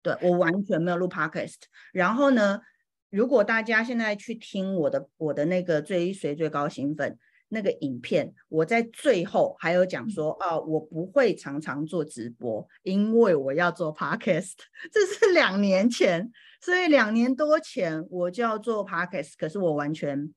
[0.03, 1.61] 对，我完全没有录 podcast。
[1.91, 2.61] 然后呢，
[3.09, 7.17] 如果大家现在去听我的我的那个追随最高兴奋
[7.49, 14.53] 那个影片，我在最后还有讲说啊，我不会常常做直播，因为我要做 podcast。
[14.93, 20.31] 这是两年前，所以两年多前我就要做 podcast，可是我完全。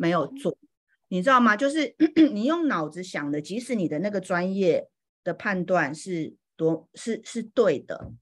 [0.00, 0.56] 没有做，
[1.08, 1.54] 你知道吗？
[1.54, 1.94] 就是
[2.32, 4.88] 你用脑子想的，即使你的那个专业
[5.22, 8.12] 的判断是多是是对的，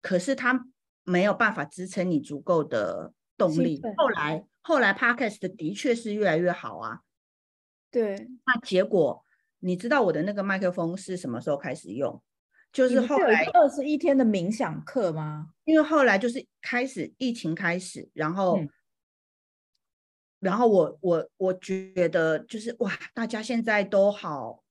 [0.00, 0.66] 可是它
[1.04, 3.82] 没有办法支撑你足够的动力。
[3.98, 7.00] 后来后来 Podcast 的确是越来越好啊。
[7.90, 9.22] 对，那结果
[9.58, 12.22] 你知道我的那个麦克风是什么时候开始用？
[12.72, 15.48] 就是后来二十一天的冥想课吗？
[15.64, 18.68] 因为后来就是开始疫情开始，然后，嗯、
[20.40, 24.62] 然后我我我觉得就是哇，大家现在都好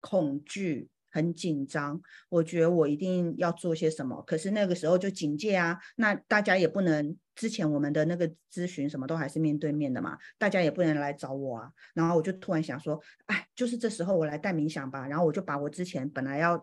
[0.00, 0.88] 恐惧。
[1.10, 4.22] 很紧张，我觉得我一定要做些什么。
[4.22, 11.72] 可是那个时候就警戒啊，那大家也不能，之前我们的那个咨询什么都还是面对面的嘛，大家也不能来找我啊。
[11.94, 15.08] 然后我就突然想说，哎，就是这时候我来带冥想吧。
[15.08, 16.62] 然后我就把我之前本来要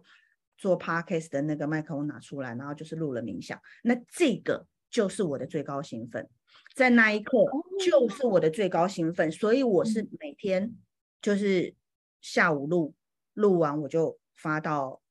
[0.57, 3.59] 做 podcast 的那个麦克风拿出来，然后就是录了冥想。
[3.83, 6.29] 那这个就是我的最高兴奋，
[6.75, 7.45] 在那一刻
[7.85, 10.75] 就是我的最高兴奋，所以我是每天
[11.21, 11.73] 就是
[12.21, 12.93] 下午录，
[13.33, 14.19] 录完我就。
[14.37, 15.01] 发到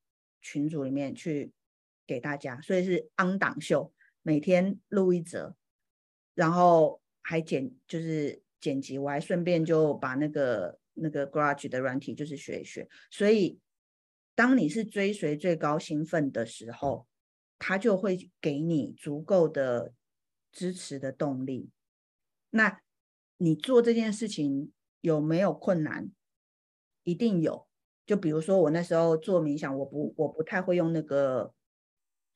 [0.42, 1.50] 群组里面去
[2.07, 5.57] 给大家，所以是 on 档秀，每天录一则，
[6.35, 12.87] 然后还剪，就是剪辑，我还顺便就把那个那个 Garage 的软体就是学一学。
[13.11, 13.59] 所以，
[14.35, 17.07] 当你是追随最高兴奋的时候，
[17.59, 19.94] 他就会给你足够的
[20.55, 21.71] 支持的动力。
[22.51, 22.81] 那
[23.37, 26.11] 你做这件事情有没有困难？
[27.03, 27.67] 一定有。
[28.07, 31.53] 就比如说我那时候做冥想，我不我不太会用那个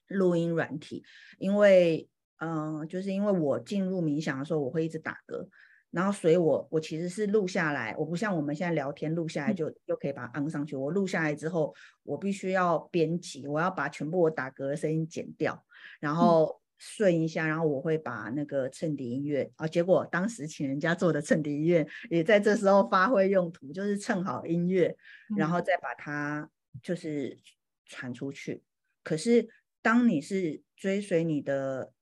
[0.09, 1.05] 录音软体，
[1.39, 5.49] 因为嗯、呃，就是因为我进入冥想的时候，我会一直打嗝，
[5.91, 15.65] 然后所以我我其实是录下来，我不像我们现在聊天录下来就就可以把它安上去，我录下来之后，我必须要编辑，我要把全部我打嗝的声音剪掉，
[16.01, 16.61] 然后。
[16.81, 24.97] 顺一下，然后我会把那个衬底音乐啊，结果当时请人家做的衬底音乐也在这时候发挥用途，就是衬好音乐，
[25.37, 26.49] 然后再把它
[26.81, 27.37] 就是
[27.85, 28.62] 传出去。
[29.03, 29.49] 可是
[29.83, 31.93] 当你是追随你的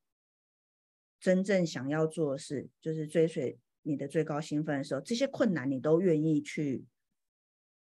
[1.19, 6.85] 真正想要做的事，就是追随你的最高兴奋的时候，这些困难你都愿意去，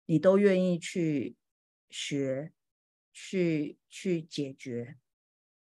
[0.05, 1.35] 你都愿意去
[1.89, 2.53] 学，
[3.11, 4.95] 去去解决，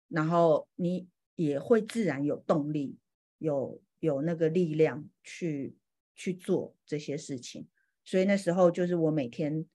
[0.09, 1.09] 然后你。
[1.35, 2.99] 也会自然有动力，
[3.38, 5.77] 有有那个力量去
[6.14, 7.68] 去做这些事情。
[8.05, 9.66] 所以那时候就是我每天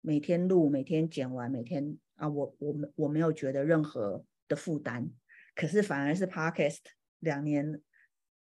[0.00, 5.10] 每天录，每天剪完，每天啊，我我我没有觉得任何的负担。
[5.54, 6.80] 可是反而是 Podcast
[7.18, 7.80] 两年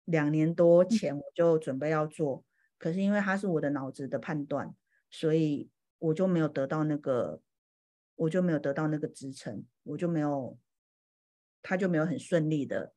[0.05, 2.45] 两年多前我就准备要做，
[2.79, 4.75] 可是因为它是我的脑子的判断，
[5.11, 7.41] 所以我就没有得到那个，
[8.17, 10.59] 我就没有得到那个支撑，我就没有。
[11.65, 12.93] 他就没有很顺利的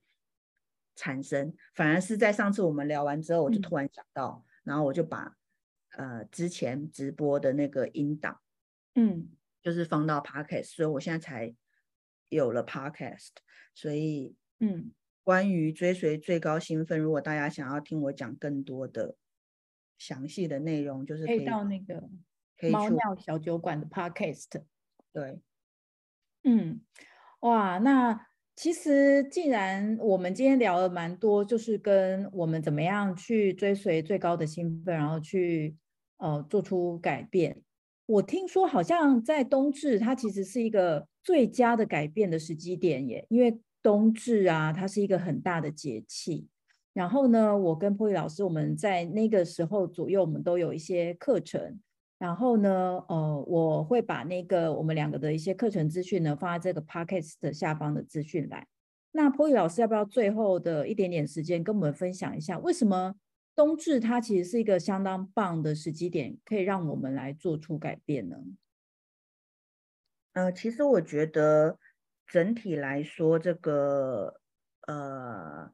[0.93, 5.37] 产生，反而是在上次我们聊完之后，我就突然想到，嗯、然后我就把
[5.91, 8.41] 呃之前直播的那个音档，
[8.95, 9.29] 嗯，
[9.63, 11.55] 就是放到 Podcast，所以我现在才
[12.27, 13.29] 有了 Podcast。
[13.73, 14.91] 所以，嗯，
[15.23, 19.15] 关于追随最高兴奋，如果大家想要听我讲更多的
[19.97, 22.09] 详细的内容，就是可以，可以到那个
[22.69, 24.61] 猫尿小酒馆的 Podcast。
[25.13, 25.39] 对，
[26.43, 26.81] 嗯，
[27.39, 28.27] 哇，那。
[28.57, 35.75] 其实，既然我们今天聊了蛮多，就是跟我们怎么样去追随最高的兴奋，然后去
[36.17, 37.61] 呃做出改变。
[38.07, 46.47] 我听说好像在冬至，它其实是一个最佳的改变的时机点耶，因为冬至啊，它是一个很大的节气。
[46.93, 51.79] 然后呢，我跟 Polly 老师，我们在那个时候左右，我们都有一些课程。
[52.17, 58.67] 然后呢，呃，我会把那个我们两个的一些课程资讯呢放在这个 podcast 的下方的资讯栏。
[59.11, 63.15] 那 Polly 老师要不要最后的一点点时间跟我们分享一下，为什么
[63.55, 68.37] 冬至它其实是一个相当棒的时机点，可以让我们来做出改变呢？
[70.33, 71.77] 呃，其实我觉得
[72.25, 74.41] 整体来说，这个
[74.87, 75.71] 呃，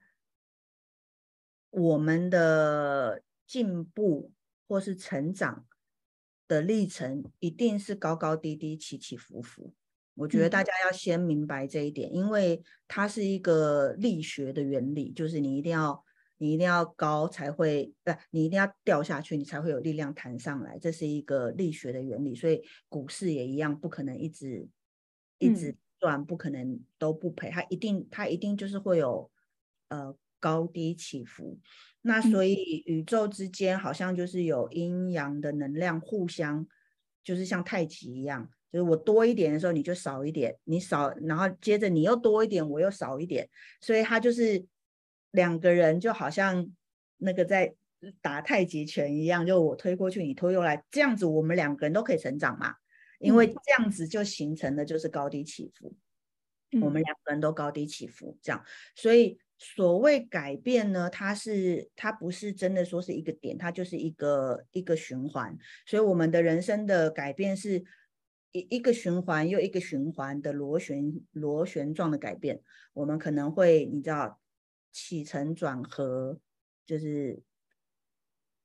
[1.70, 4.32] 我们的进步
[4.68, 5.66] 或是成长。
[6.54, 9.74] 的历程一定是高高低低、起起伏伏。
[10.16, 16.04] 我觉得大家要先明白这一点，嗯、因为它是一个力学的原理，就是你一定要
[16.38, 20.78] 你一定要高才会，不，你一定要掉下去，你才会有力量弹上来。
[20.78, 24.70] 这是一个力学的原理，所以股市也一样，不可能一直
[25.40, 29.32] 一直赚，不可能都不赔，它一定它一定就是会有
[29.88, 31.58] 呃高低起伏。
[32.02, 36.68] 那所以宇宙之间好像就是有阴阳的能量互相，
[37.24, 44.66] 就是像太极一样，就是我多一点的时候你就少一点，你少，然后接着你又多一点，我又少一点，所以他就是
[45.32, 46.70] 两个人就好像
[47.20, 47.74] 那个在
[48.22, 52.76] 打太极拳一样，就我推过去，你推过来，这样子我们两个人都可以成长嘛，
[53.20, 55.96] 因为这样子就形成的就是高低起伏，
[56.82, 58.62] 我们两个人都高低起伏这样，
[58.94, 59.40] 所以。
[59.66, 65.58] 所谓改变呢，它是它不是真的说是一个点，它就是一个一个循环。
[65.86, 67.82] 所以我们的人生的改变是
[68.52, 72.62] 一一个循环又一个循环的螺旋螺旋状的改变。
[72.92, 74.38] 我们可能会你知道
[74.92, 76.38] 起承转合，
[76.86, 77.42] 就是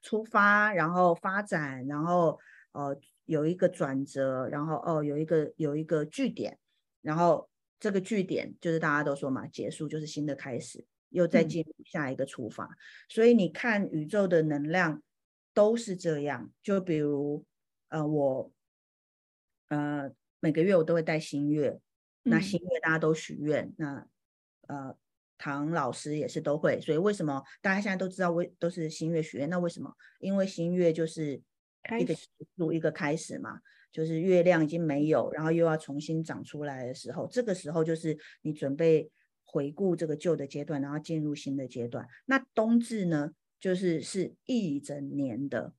[0.02, 2.40] 出发，然后发展，然后
[2.72, 6.58] 呃有一个转折，然后哦有一个有一个句点，
[7.02, 7.48] 然后。
[7.80, 12.64] 这个据点就是大家都说嘛，结束就是新的开始，又再进入下一个出发。
[12.64, 12.76] 嗯、
[13.08, 15.02] 所以你看宇宙的能量
[15.54, 16.50] 都是这样。
[16.62, 17.44] 就比如，
[17.88, 18.52] 呃，我，
[19.68, 20.10] 呃，
[20.40, 21.78] 每个月我都会带新月，
[22.24, 24.08] 那新月大家都许愿，嗯、那
[24.74, 24.96] 呃，
[25.38, 26.80] 唐老师也是都会。
[26.80, 29.48] 所以为什么大家现在都知道为都是新月许愿？
[29.48, 29.94] 那为什么？
[30.18, 31.40] 因为新月就是
[32.00, 32.26] 一个结
[32.56, 33.60] 束，一个开始嘛。
[33.90, 39.10] 就是月亮已经没有，然后又要重新长出来的时候，这个时候就是你准备
[39.44, 42.06] 回顾这个旧的阶段，然后进入新的阶段。
[42.26, 45.72] 那冬至呢，就是是一整年的，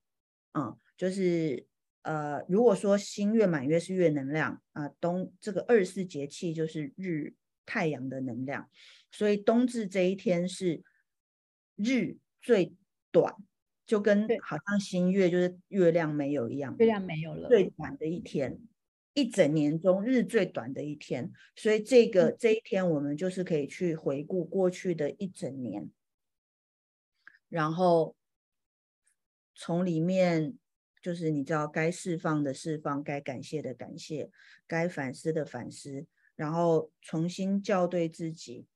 [0.53, 1.67] 嗯，就是
[2.01, 7.35] 呃，如果说新月满月是月能量啊，冬这个二十四节气就是日
[7.65, 8.69] 太阳的能量，
[9.11, 10.81] 所以冬至这一天是
[11.75, 12.73] 日最
[13.11, 13.35] 短。
[13.89, 18.61] 就跟好像新月就是月亮没有一样，月亮没有了，最短的一天，
[19.15, 25.89] 一整年中日最短的一天，所以这个这一天我们就是可以去回顾过去的一整年，
[27.49, 28.15] 然后
[29.55, 30.55] 从里面
[31.01, 34.29] 就是你知道该释放的释放，该感谢的感谢，
[34.67, 38.67] 该反思的反思，然后重新校对自己，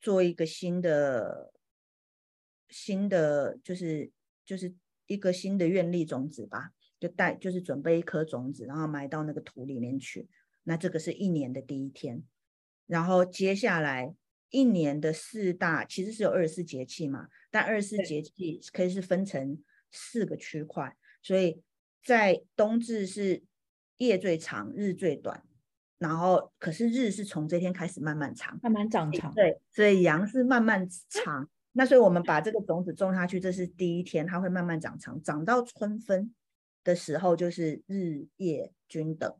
[0.00, 1.52] 做一个新的。
[2.68, 4.10] 新的就是
[4.44, 4.74] 就是
[5.06, 10.28] 一个新的愿力种子吧，就带就是准备一颗种子，然后埋到那个土里面去。
[10.64, 12.24] 那这个是一年的第一天，
[12.86, 14.14] 然后接下来
[14.50, 19.62] 一年的四大其实是有二十四节气嘛，但二十四节气可以是分成
[19.92, 21.62] 四个区块，所以
[22.02, 23.44] 在冬至是
[23.98, 25.44] 夜最长，日最短，
[25.98, 31.48] 然后可是日是从这天开始慢慢长，慢慢长长，对，所以阳是慢慢长。
[31.78, 36.32] 那所以，我们把这个种子种下去，这是第一天，它会慢慢长长，长到春分
[36.82, 39.30] 的时候，就是日夜均等。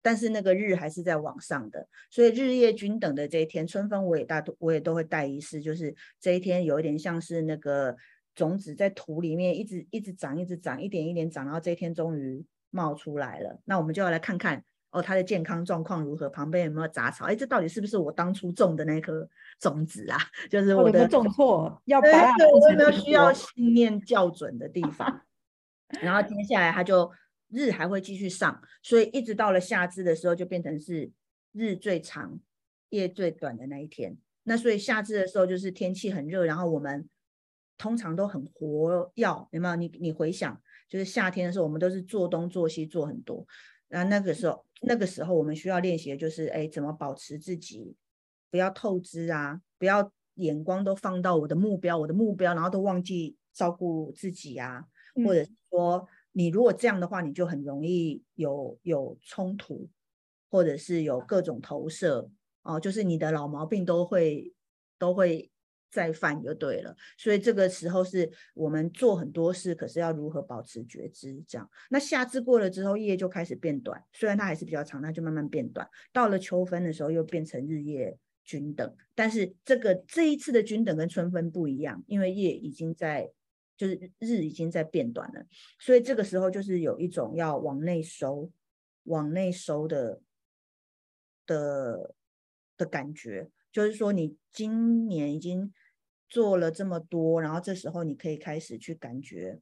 [0.00, 7.96] 但是那个日还是在往上的，所以日夜均等的这一天，春分我也大多我也都会带仪式，就是这一天有一点像是那个
[8.36, 13.60] 种子在土里面一直一直长，一直长，一点一点长，然后这一天终于冒出来了。
[13.64, 14.64] 那我们就要来看看。
[14.96, 16.26] 哦，它的健康状况如何？
[16.30, 17.26] 旁边有没有杂草？
[17.26, 19.28] 哎，这到底是不是我当初种的那颗
[19.60, 20.18] 种子啊？
[20.50, 25.20] 就是我的种错，要把对，我有没有需要信念校准的地方？
[26.00, 27.12] 然后接下来它就
[27.50, 31.12] 日还会继续上，所以一直到了夏至的时候，就变成是
[31.52, 32.40] 日最长、
[32.88, 34.16] 夜最短的那一天。
[34.44, 37.06] 那所以夏至的时候就是天气很热，然后我们
[37.76, 39.76] 通常都很活跃，有没有？
[39.76, 43.46] 你你回想，就是夏天的时候，我们都是做东做西做很多。
[43.88, 47.94] 然后那个时候，那个时候我们需要练习的就是，哎，怎么保持自己
[48.50, 54.84] 不要透支啊，不要眼光都放到我的目标，我的目标，然后都忘记照顾自己啊，
[55.14, 59.88] 嗯、或者说你如果这样的话，你就很容易有有冲突，
[60.50, 62.30] 或者是有各种投射
[62.62, 64.52] 哦，就是你的老毛病都会
[64.98, 65.50] 都会。
[65.90, 71.42] 再犯就对了，所以这个时候是我们做很多事，可是要如何保持觉知？
[71.46, 75.88] 这样，那夏至过了之后，夜就开始变短，虽然它还是比较长，它就慢慢变短。
[76.12, 78.94] 到了秋分的时候，又变成日夜均等。
[79.14, 83.30] 但是这个这一次的均等跟春分不一样，因为夜已经在，
[83.76, 85.46] 就是日已经在变短了，
[85.78, 88.50] 所以这个时候就是有一种要往内收、
[89.04, 90.20] 往内收的
[91.46, 92.14] 的
[92.76, 95.72] 的感觉，就是说你今年已经。
[96.28, 99.60] 做了这么多，然后这时候你可以开始去感觉，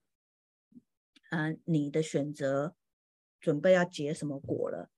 [1.31, 2.75] 嗯、你的选择
[3.39, 4.89] 准备要结什么果了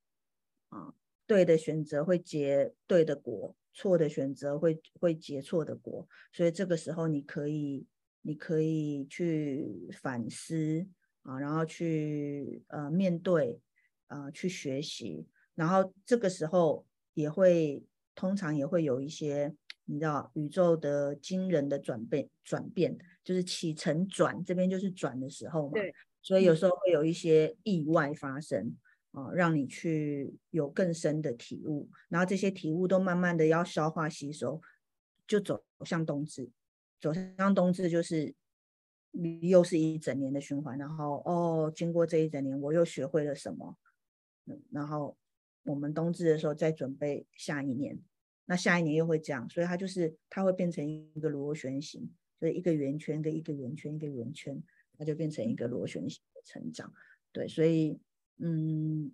[0.69, 0.95] 啊？
[1.27, 6.09] 对的选择会结对的果，错的选择会会结错的果。
[6.33, 7.85] 所以这个时候你可以，
[8.23, 10.87] 你可以去反思
[11.23, 13.61] 啊，然后去呃面对
[14.07, 17.83] 啊、去学习，然后这个时候也会
[18.17, 19.55] 通常也会有一些。
[19.89, 25.75] 你知道宇宙的惊人的转变，转变就是起承转，这边就是转的时候嘛。
[25.75, 25.95] 对。
[26.23, 28.75] 所以有时候会有一些意外发生
[29.13, 34.61] 啊，让你去有更深的体悟，然后这些体悟都慢慢的要消化吸收，
[35.25, 36.51] 就走向冬至。
[37.01, 38.35] 走向冬至就是
[39.41, 43.77] 又是一整年的循环，然后哦，经过这一整年，我又学会了什么？
[44.47, 45.17] 嗯然后
[45.67, 47.99] 我们冬至的时候再准备下一年。
[48.49, 52.09] 那下一年又会这样，所以它就是它会变成一个螺旋形，
[52.41, 54.63] 就是一个圆圈跟一个圆圈一个圆圈，
[54.97, 56.93] 它就变成一个螺旋形的成长。
[57.33, 57.99] 对，所以
[58.39, 59.11] 嗯，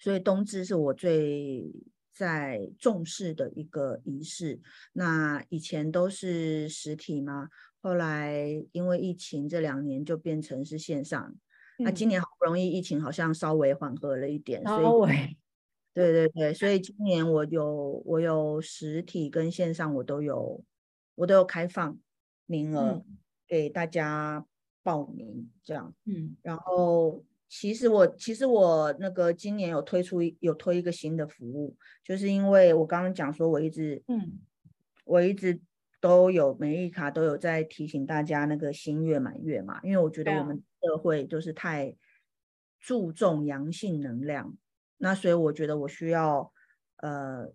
[0.00, 1.70] 所以冬至是我最
[2.14, 4.58] 在重视的一个仪式。
[4.94, 7.50] 那以前都是实体嘛，
[7.82, 11.36] 后来因为疫情这两年就变成是线上。
[11.78, 15.08] 嗯、那今年好不容易疫情好像稍微缓和了一点，稍微。
[15.08, 15.36] 所 以
[15.94, 20.62] 对对对，所以今年我有我有实体跟线上我都有
[21.14, 21.98] 我都有开放
[22.44, 23.02] 名额
[23.48, 24.44] 给大家
[24.82, 31.74] 报名这样，嗯，然后其实我其实我那个今年有推出有推一个新的服务，
[32.04, 34.38] 就是因为我刚刚讲说我一直嗯
[35.06, 35.58] 我一直
[36.00, 41.96] 都有每一卡都有在提醒大家那个新月满月嘛，因为我觉得我们社会就是太
[42.78, 44.56] 注重阳性能量。
[44.98, 46.52] 那所以我觉得我需要，
[46.98, 47.52] 呃，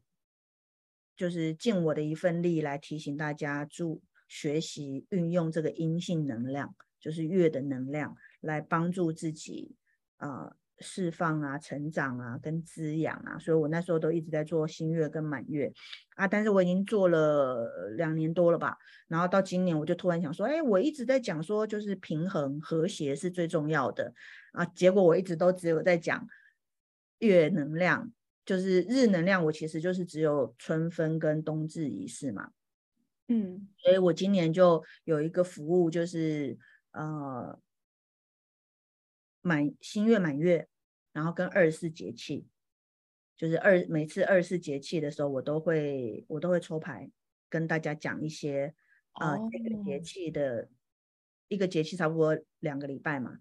[1.16, 9.76] 就是尽我的一份力来提醒大家，注学习运用这个阴性能量，就是月的能量，来帮助自己
[10.18, 13.38] 啊、释放啊、成长啊、跟滋养啊。
[13.40, 15.72] 所以我那时候都一直在做新月跟满月
[16.16, 18.78] 啊，但是我已经做了两年多了吧。
[19.08, 24.14] 然后到今年我就突然想说，哎，我一直在讲说就是平衡和谐是最重要的
[24.54, 26.28] 啊，结果我一直都只有在讲。
[27.20, 28.12] 月能量
[28.44, 32.50] 就是日能量，我其实就是只有春分跟冬至仪式嘛，
[33.28, 36.58] 嗯，所以我今年就有一个服务，就是
[36.94, 37.60] 呃
[39.42, 40.68] 满新月满月，
[41.14, 42.48] 然后跟二十四节气，
[43.38, 47.10] 就是二每次二十四节气的时候，我都会我都会抽牌
[47.50, 48.74] 跟大家讲一些
[49.14, 49.52] 啊、呃 oh.
[49.52, 50.70] 这个节气的
[51.48, 53.40] 一个节气差不多两个礼拜嘛，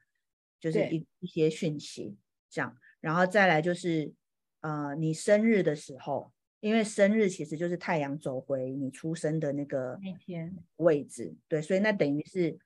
[0.59, 2.17] 就是一一些讯息
[2.49, 2.77] 这样。
[3.01, 4.13] 然后再来就是，
[4.61, 12.59] 呃，你生日的时候，因为生日其实就是太阳走回你出生的那个那天位置，对，所以那等于是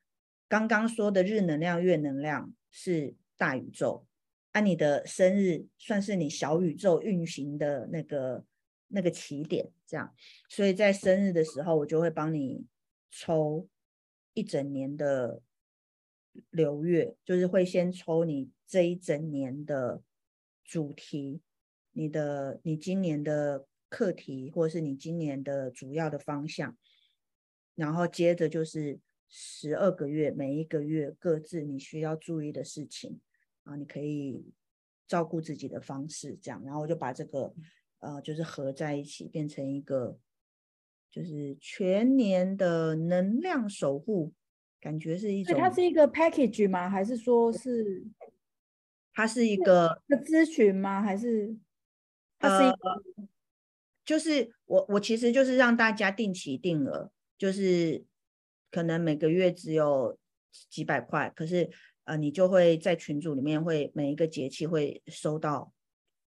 [0.49, 4.07] 刚刚说的日能量、月能量是大宇宙，
[4.53, 8.45] 啊，你的生日算是你小宇宙运行的那个
[8.89, 10.14] 那个起点，这样，
[10.49, 12.66] 所以在生日的时候，我就会帮你
[13.11, 13.68] 抽
[14.32, 15.43] 一整年的
[16.51, 20.03] 流月，就是会先抽你这一整年的。
[20.66, 21.43] 主题，
[21.93, 26.74] 你的你今年的课题，或者是你今年的主要的方向，
[27.74, 28.99] 然后接着就是
[29.29, 33.20] 十二个月，每一个月各自你需要注意的事情
[33.64, 34.53] 啊，你可以
[35.07, 37.55] 照顾自己的方式这样，然后我就把这个
[38.01, 40.18] 呃，就是合在一起，变成一个
[41.11, 44.33] 就是全年的能量守护，
[44.81, 45.59] 感觉是一种。
[45.59, 46.89] 它是一个 package 吗？
[46.91, 48.07] 还是说是？
[49.16, 51.01] 它是一个咨询吗？
[51.01, 51.57] 还是
[52.37, 52.91] 它是一个？
[52.91, 53.29] 呃、
[54.05, 58.05] 就是我我其实就是让大家定期定额，就是
[58.75, 60.18] 可能每个月只有
[60.68, 61.70] 几百块，可是
[62.05, 65.72] 呃你就会在群组里面会每一个节气会收到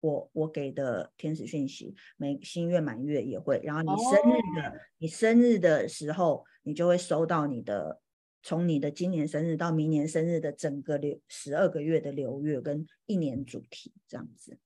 [0.00, 8.00] 我我给的天使讯息，每新月满月也会，然后你生日的、哦、你生日的时候，你就会收到你的。
[8.42, 14.56] 从你的今年生日到明年生日的整个流十二个月的流月跟一年主题这样子。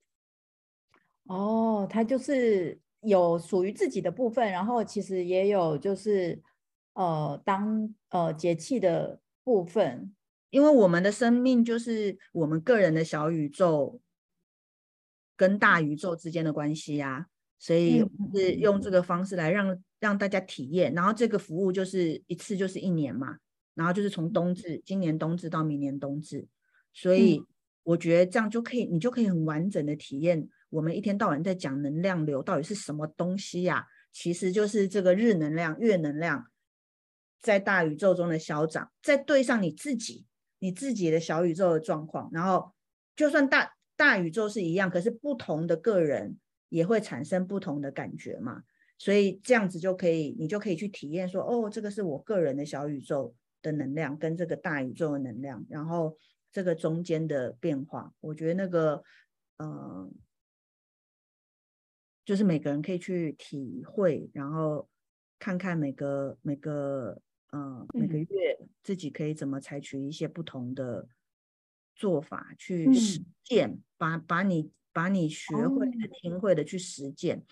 [1.24, 6.40] 哦，它就是有属于自己的部分，然后其实也有就是
[6.94, 10.14] 呃当呃节气的部分，
[10.50, 14.00] 因为我们的生命就是我们个人的小宇宙
[15.36, 17.26] 跟大宇宙之间的关系呀、啊，
[17.58, 23.38] 所以是用这个方式来让让大家体验，然后这个服务就是一次就是一年嘛。
[23.76, 26.46] 然后就是从冬至，今年冬至到明年冬至，
[26.92, 27.42] 所以
[27.82, 33.84] 我觉得这样就可以，你就可以很完整的体验我们一天到晚在讲能量流到底是什么东西呀？
[34.12, 36.46] 其实就是这个日能量、月能量
[37.44, 40.26] 在大宇宙中的消长，再对上你自己、
[40.58, 42.72] 你自己的小宇宙的状况，然后
[43.14, 46.36] 就算大大宇宙是一样，可是不同的个人
[46.70, 48.64] 也会产生不同的感觉嘛，
[48.98, 53.34] 所以这样子就可以，你就可以去体验说，哦，这个是我个人的小宇宙。
[53.64, 56.18] 的能量跟这个大宇宙的能量，然后
[56.52, 59.02] 这个中间的变化，我觉得那个，
[59.56, 60.10] 呃，
[62.26, 64.86] 就是每个人可以去体会，然后
[65.38, 67.22] 看看每个每个，
[67.54, 71.08] 呃，每个月自己可以怎么采取一些不同的
[71.94, 77.44] 做法去实践，嗯、把把你把你学会的、听会的去实践，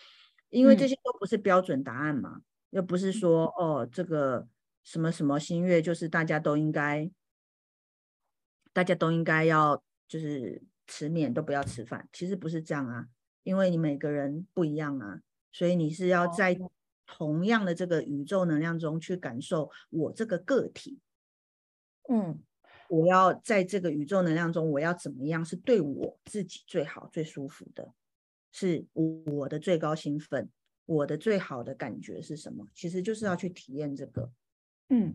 [0.51, 4.49] 因为这些都不是标准答案嘛，又不是说哦这个。
[4.85, 7.09] 什么什么新月，就是大家都应该，
[8.73, 13.07] 大家都应该要就是吃面都不要吃饭，其实不是这样啊，
[13.45, 15.21] 因为你每个人不一样啊，
[15.53, 16.59] 所以你是要在
[17.15, 20.99] 同样的这个宇宙能量中去感受我这个个体。
[22.09, 22.41] 嗯，
[22.89, 27.93] 我要在这个宇宙能量中，我要怎么样是对我自己最好、最舒服的，
[28.51, 30.49] 是我的最高兴奋，
[30.87, 32.67] 我的最好的感觉是什么？
[32.75, 34.33] 其实就是要去体验这个。
[34.89, 35.15] 嗯，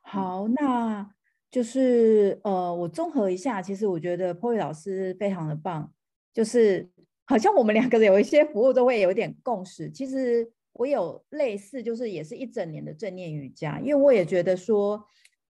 [0.00, 1.08] 好，那
[1.48, 5.92] 就是呃，我综合一下，其实我觉得 Polly 老师非常的棒，
[6.34, 6.90] 就是
[7.24, 9.88] 好像我们两个人有一些服务都会有点共识。
[9.90, 15.04] 其实我有类似，就是也是一整年的正念瑜伽，因为我也觉得说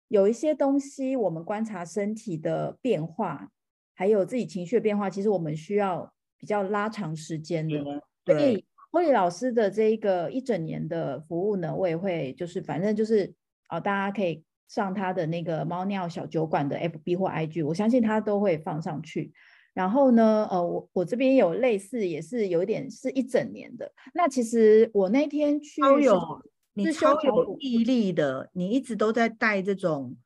[0.08, 3.50] 有一些东西，我们观察身体的变化，
[3.94, 7.82] 还有自己情绪的变化，其实我们需要比较拉长时间的。
[8.24, 13.34] 所以 Polly 老师的这一个一整年的服务呢，我也会就是反正就是。
[13.70, 19.32] 哦，大家可以上他的那个猫尿小酒馆的 FB 或 IG，我相信他都会放上去。
[19.74, 23.92] 然后呢，呃，我我这边有类似，也是有一点是一整年的。
[24.14, 30.16] 那其实我那天去，超有你超有毅力的，你一直都在带这种，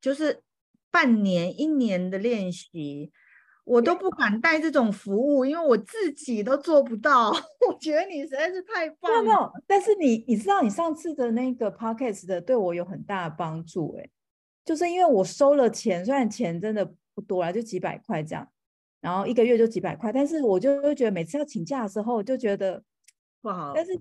[0.00, 0.42] 就是
[0.90, 3.12] 半年一年的练习。
[3.64, 7.30] 我都不敢带这种服务，因为我自己都做不到。
[7.68, 9.22] 我觉得你实在是太棒了。
[9.22, 14.10] 没有，但是你你知道，你上次的那个 podcast 的对我有很大的帮助，哎，
[14.64, 18.48] 就是因为我收了钱，虽然钱真的不多啦，就几百块这样，
[19.00, 22.82] 然后一个月就几百块，但是我就会觉得每次要请假的时候，就觉得
[23.42, 23.98] 不好，但是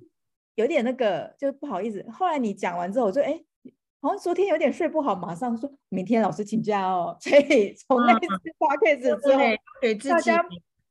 [0.55, 2.05] 有点那个就不好意思。
[2.11, 3.43] 后来你讲完之后，我就哎。
[4.01, 7.13] 好像昨天有点睡不好，马上说明天老师请假哦。
[7.19, 9.41] 所以从那次 podcast 之后，
[9.81, 10.45] 给自己大家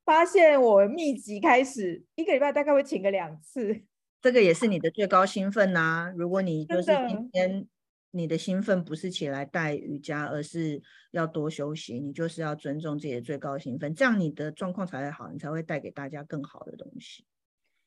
[0.04, 3.80] 发现我密集开始一个礼拜大概会请个两次。
[4.20, 6.12] 这个也是你的最高兴奋呐、啊！
[6.18, 7.66] 如果你就是今天
[8.10, 10.82] 你的兴奋不是起来带瑜伽，而是
[11.12, 17.24] 要多休息，你就是要尊重自己的最高兴奋，这样你的状况才会好，你才会带给大家更好的东西。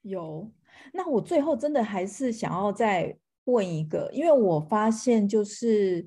[0.02, 0.52] 有，
[0.94, 3.18] 那我最后真的还是想要再。
[3.46, 6.06] 问一个，因为我发现就是，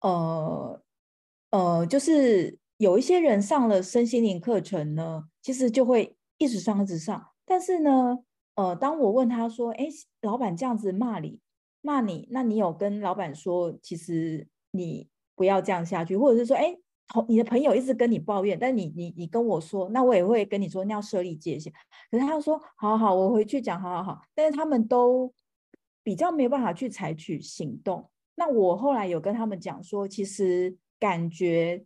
[0.00, 0.82] 呃，
[1.50, 7.22] 呃，就是有一些人上了身心灵课程呢，其实就会一直上一直上。
[7.44, 8.20] 但是呢，
[8.54, 9.88] 呃，当我问他说：“哎，
[10.22, 11.38] 老板这样子骂你，
[11.80, 16.76] 骂你，那你有跟老板说，其实你不要这样下去，或者是说，哎，
[17.28, 21.72] 你的朋友一直跟你抱怨，但你你你跟我说，那我也会跟你说，你要设立界限。
[22.10, 24.22] 可是他说，好好好，我回去讲，好好好。
[24.34, 25.32] 但是他们都。
[26.02, 28.08] 比较没有办法去采取行动。
[28.34, 31.84] 那我后来有跟他们讲说，其实感觉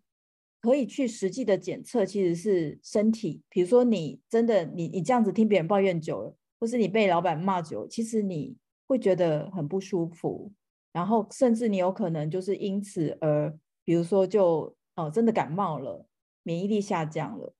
[0.62, 3.42] 可以去实际的检测，其实是身体。
[3.50, 8.56] 比如说你真的你你这样子听别人抱怨久了，或是你被老板骂久了，其实你
[8.94, 10.52] 会觉得很不舒服，
[10.92, 13.52] 然后甚至你有可能就是因此而，
[13.84, 16.06] 比如说就哦真的感冒了，
[16.42, 17.52] 免疫力下降了。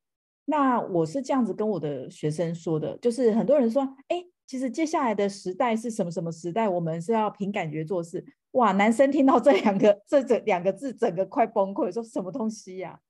[0.45, 4.24] 那我是这样子跟我的学生说的，就是很多人说，哎。
[4.47, 6.68] 其实接下来的时代是什么什么时代？
[6.68, 8.22] 我们是要凭感觉做事。
[8.51, 13.01] 哇，男生听到这两个这整两个字，整个快崩溃，说什么东西呀、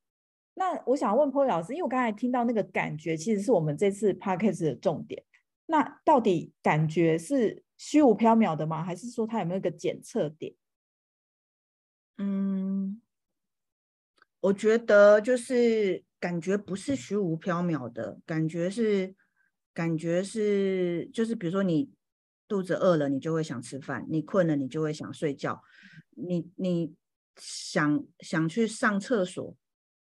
[0.54, 5.24] 那我想问 p o 老师，因为我刚才听到那个感觉，其实是我们这次 Podcast 的重点。
[5.66, 8.82] 那到底感觉是虚无缥缈的吗？
[8.82, 10.54] 还是说它有没有一个检测点？
[12.16, 13.02] 嗯，
[14.40, 19.14] 我觉得就是感觉不是虚无缥缈的感觉是。
[19.74, 21.90] 感觉是，就是比如说你
[22.46, 25.60] 肚子饿了，你就会想吃饭；你困了，你就会想睡觉；
[26.10, 26.94] 你你
[27.36, 29.56] 想想去上厕所，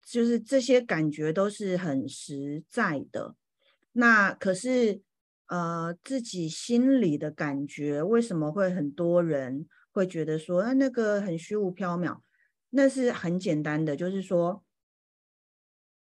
[0.06, 3.36] 就是这些感觉都是很实在的。
[3.94, 5.02] 那可是，
[5.48, 12.22] 呃，自己心里的感觉为什么会很多人会觉得说，啊，那个很虚无缥缈？
[12.70, 14.64] 那是很简单的，就是说，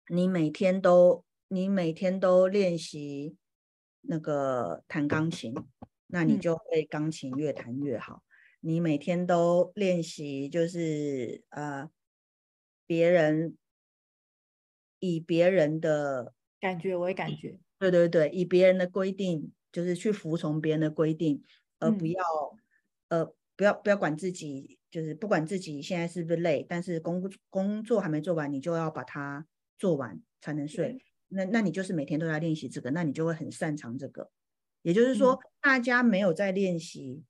[0.09, 3.37] 你每天都你每天都练习。
[4.05, 5.53] 那个弹钢琴，
[6.07, 8.15] 那你就会钢琴越弹越好。
[8.15, 8.27] 嗯、
[8.59, 11.89] 你每天都练习，就是呃，
[12.85, 13.55] 别人
[14.99, 17.57] 以别人的感觉为感觉，
[17.91, 21.43] 对对对，以别人的规定，就是去服从别人的规定，
[21.79, 22.23] 而不要、
[23.09, 29.45] 嗯、呃不要不要管自己，就是不管自己现在是不是累，但是工工作还没做完，你就要把它
[29.77, 30.93] 做完才能睡。
[30.93, 30.99] 嗯
[31.35, 34.29] 那那你就是每天都在练习这个，那你就会很擅长这个。
[34.83, 37.23] 也就是说，嗯、大家没有在练习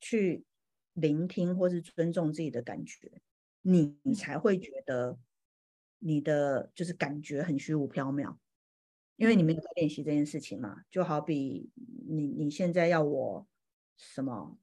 [0.00, 0.44] 去
[0.94, 3.22] 聆听或是尊重自己的感觉，
[3.62, 5.16] 你你才会觉得
[5.98, 8.36] 你的就是感觉很虚无缥缈，
[9.16, 10.82] 因为你没有在练习这件事情嘛。
[10.90, 11.70] 就好比
[12.08, 13.46] 你你现在要我
[13.96, 14.58] 什么？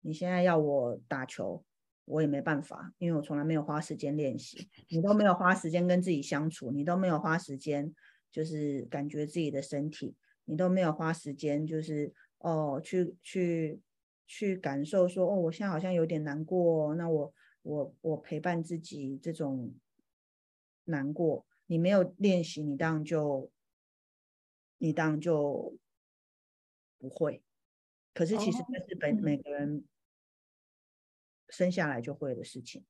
[0.00, 1.64] 你现在要我打球？
[2.06, 7.94] 我也没办法，因为我从来没有花时间练习，你都没有花时间跟自己相处，你都没有花时间
[8.30, 13.80] 就是感觉自己的身体，你都没有花时间，就是哦，去去
[14.26, 19.74] 去感受说，哦，我现在好像有点难过，那我我我陪伴自己这种
[20.84, 23.50] 难过，你没有练习，你当然就
[24.80, 25.78] 你当然就
[27.00, 27.42] 不会。
[28.12, 29.84] 可是其实这是本每个人
[31.48, 32.84] 生下来就会的事情。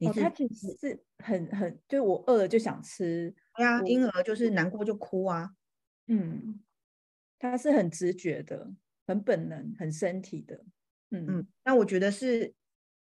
[0.00, 3.34] 哦，他其实是很很，就我饿了就想吃。
[3.56, 5.50] 对啊，婴儿就是难过就哭啊。
[6.06, 6.60] 嗯，
[7.38, 8.72] 他是很直觉的，
[9.06, 10.64] 很本能，很身体的。
[11.10, 12.54] 嗯嗯，那我觉得是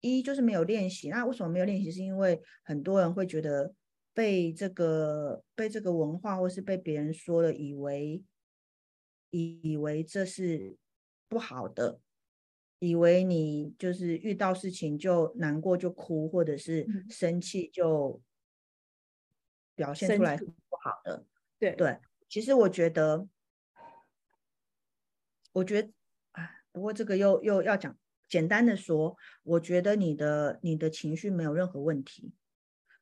[0.01, 1.09] 一就是没有练习。
[1.09, 1.91] 那为什么没有练习？
[1.91, 3.75] 是因为很多人会觉得
[4.13, 8.23] 被这个被这个文化，或是被别人说了，以为
[9.31, 10.77] 以为这是
[11.29, 12.01] 不好的。
[12.83, 18.23] 以为你就是遇到事情就难过就哭，或者是生气就
[19.75, 21.27] 表现出来是不好的。
[21.59, 23.29] 对对，其实我觉得，
[25.53, 25.91] 我觉得
[26.33, 27.95] 啊，不过这个又又要讲，
[28.31, 32.33] 简单的说，我觉得你的你的情绪没有任何问题，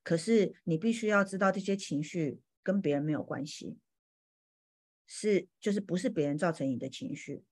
[0.02, 3.78] 可是你必须要知道这些情绪跟别人没有关系，
[5.06, 7.44] 是就是不是别人造成你的情绪，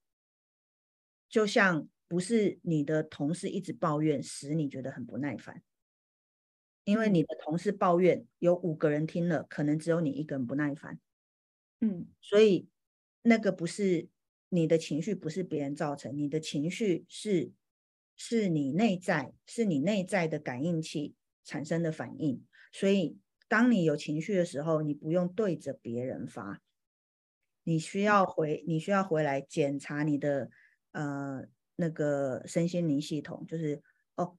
[1.29, 1.89] 就像。
[2.09, 5.65] 不是你的同事一直抱怨，使你觉得很不耐烦。
[6.85, 11.01] 因为你的同事抱怨，有五个人听了，可能只有你一个人不耐烦。
[11.81, 12.69] 嗯，所以
[13.23, 14.09] 那个不是
[14.51, 17.51] 你的情绪，不是别人造成，你的情绪是
[18.17, 21.15] 是你内在，是你内在的感应器
[21.45, 22.45] 产生的反应。
[22.73, 26.61] 所以当你有情绪的时候，你不用对着别人发，
[27.63, 30.51] 你需要回，你需要回来检查你的
[30.93, 31.47] 呃。
[31.79, 33.83] 那个身心灵系统就是
[34.15, 34.39] 哦，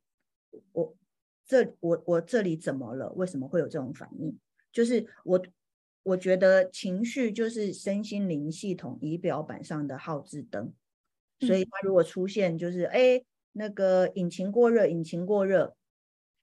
[0.72, 0.98] 我
[1.46, 3.12] 这我我这里怎么了？
[3.12, 4.36] 为什么会有这种反应？
[4.72, 5.46] 就是我
[6.02, 10.74] 我觉得情绪就是身心灵系统仪表板上的号志灯，
[11.42, 13.24] 所以它如果出现就是哎，
[13.58, 15.76] 那个引擎过热，引擎过热，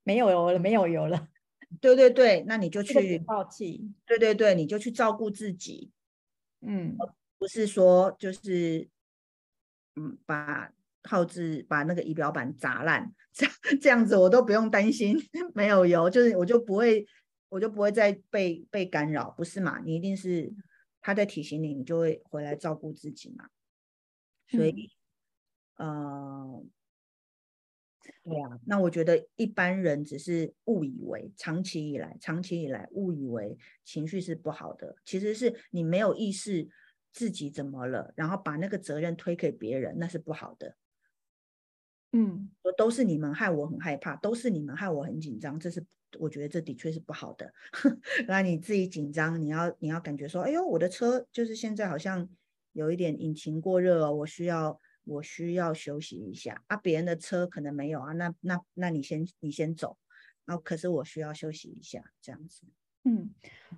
[0.02, 1.28] 没有油了，没有油了，
[1.80, 5.90] 对对对，那你就去报气，对对对，你就去照顾自己，
[6.60, 6.96] 嗯，
[7.38, 8.88] 不是说就是
[9.96, 10.72] 嗯把。
[11.06, 15.14] 耗子把那个仪表板砸烂， 这样这样子我都不用担心
[15.54, 17.06] 没有油，就是我就不会，
[17.50, 19.78] 我就不会再被被干扰，不是嘛？
[19.84, 20.50] 你一定是
[21.02, 23.50] 他在提醒你，你就会回来照顾自己嘛。
[24.48, 24.90] 所以，
[25.76, 26.64] 嗯、呃，
[28.24, 36.66] 对啊，那我觉得一般人只是误以为，长期以来，长期以来误以为情绪是不好的，其实是你没有意识
[37.12, 40.76] 自己怎么了，然后把那个责任推给别人，那是不好的。
[42.12, 45.84] 嗯，说都是你们害我很害怕，都是你们害我很紧张，这是
[46.18, 47.52] 我觉得这的确是不好的。
[48.26, 52.26] 那你自己紧张，你要你要感觉说，哎呦，我的车就是现在好像
[52.72, 56.76] 有一点引擎过热哦，我需要我需要休息一下啊。
[56.76, 59.96] 别人的车可能没有啊，那那那你先你先走，
[60.44, 62.62] 然后可是我需要休息一下，这样子。
[63.06, 63.30] 嗯，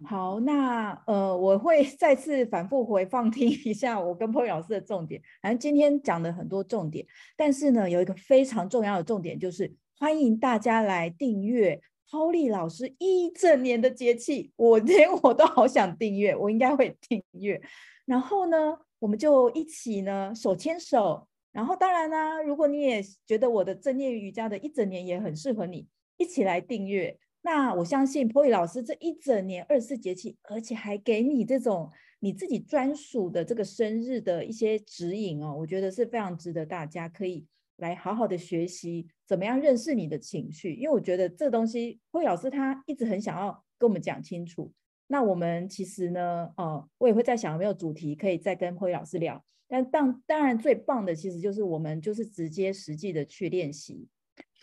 [0.04, 5.20] 好，那呃，我会再次反复回放听一下我跟 Polly 老师的重点。
[5.42, 7.04] 反正今天讲了很多重点，
[7.36, 14.52] 但是呢，有一个非常重要的重点，就是欢迎大家来订阅 Polly 老师一整年的节气。
[14.54, 17.60] 我连我都好想订阅，我应该会订阅。
[18.04, 21.26] 然后呢，我们就一起呢手牵手。
[21.52, 25.86] 然后当然呢，如果你也觉得我的正念瑜伽的一整年也很适合你，
[26.18, 27.18] 一起来订阅。
[27.40, 31.90] 那我相信 Poi 老师这一整年二十四节气，而且还给你这种
[32.20, 44.72] 你自己专属的这个生日的一些指引哦，我觉得是非常值得大家可以来好好的学习怎么样认识你的情绪，因为我觉得这东西 Poi 老师他一直很想要跟我们讲清楚。
[45.06, 54.08] 那我们其实呢，呃，我也会在想有没有主题可以再跟 Polly 老师聊，但当当然最棒的其实就是我们就是直接实际的去练习。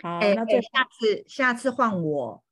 [0.01, 0.69] 好，欸、那最下
[0.99, 2.43] 次下次换我。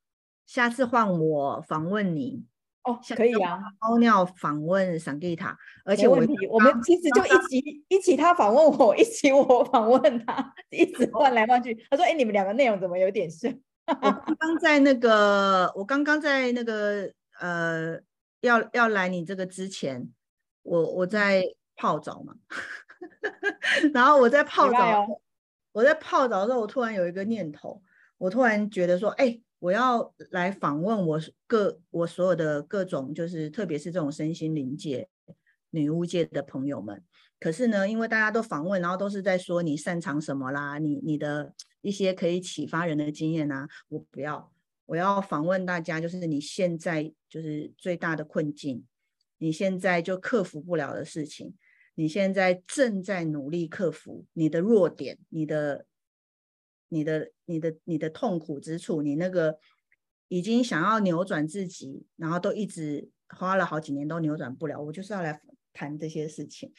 [0.44, 2.44] 下次换我访问你
[2.82, 3.58] 哦，可以啊。
[3.80, 6.34] 猫尿访问桑吉塔，而且问题。
[6.48, 11.72] 我们其实就一起一起，他访问我，一起我访问他，一直换来换去。
[11.88, 13.50] 他说：“哎、欸，你们两个内容怎么有点像？”
[13.86, 17.10] 我刚刚在那个，我刚刚在那个
[17.42, 18.00] 呃，
[18.40, 20.08] 要要来你这个之前，
[20.62, 21.44] 我我在
[21.76, 22.34] 泡澡嘛，
[23.92, 25.20] 然后我在泡澡，哦、
[25.72, 27.82] 我在泡澡的时候，我突然有一个念头，
[28.18, 35.08] 我突然觉得说：“哎、欸。”我要来访问我各我所有的各种，就是特别是这种身心灵界、
[35.70, 37.00] 女巫界的朋友们。
[37.38, 44.52] 可是呢，因为大家都访问，然后都是在说你擅长什么啦，你你的一些可以启发人的经验啊，我不要，
[44.86, 48.84] 我要访问大家，就是你现在就是最大的困境，
[49.38, 51.54] 你现在就克服不了的事情，
[51.94, 55.86] 你现在正在努力克服你的弱点，你的、
[56.88, 59.58] 你的、你的、你的痛苦之处，你那个
[60.28, 65.40] 已经想要扭转自己，然后都一直花了好几年都扭转不了，我就是要来
[65.72, 66.72] 谈这些事情。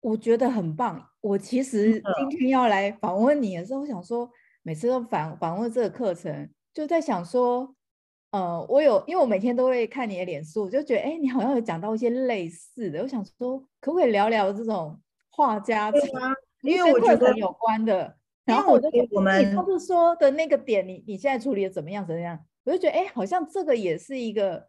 [0.00, 1.10] 我觉得很棒。
[1.20, 4.30] 我其实今天要来访问你的时候，我想说，
[4.62, 7.74] 每次都访访问这个课程，就在想说，
[8.32, 13.00] 呃，我有，因为我每天都会看你的脸书，我就觉得，哎，你好像有讲到一些类似的。
[13.00, 15.00] 我想说，可不可以聊聊这种
[15.30, 15.90] 画家？
[16.62, 18.18] 因为我觉得有关的。
[18.44, 22.04] 然后我就我们你上次说的那个点，你你现在处理的怎么样？
[22.04, 22.44] 怎么样？
[22.64, 24.68] 我就觉得，哎，好像这个也是一个。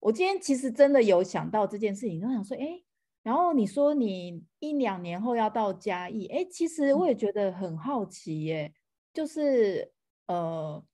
[0.00, 2.82] 我今天其实真的有想到这件事情，就想说，哎。
[3.22, 8.70] 然后你说你一两年后要到嘉义，哎，其实我也觉得很好奇耶，
[9.14, 9.90] 就是
[10.26, 10.84] 呃，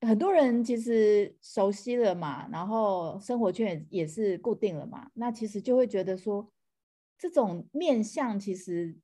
[0.00, 6.50] 很多人其实熟悉了嘛，然后生活圈也是固定了嘛，那其实就会觉得说，
[7.18, 8.96] 这种面相其实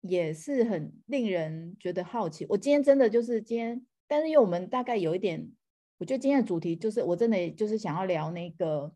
[0.00, 2.46] 也是很令人觉得好奇。
[2.48, 5.50] 我今天真的就是今天，但是因为我们大概有一点，
[5.98, 8.92] 我觉得今天的主题就是我真的就是想要聊那个。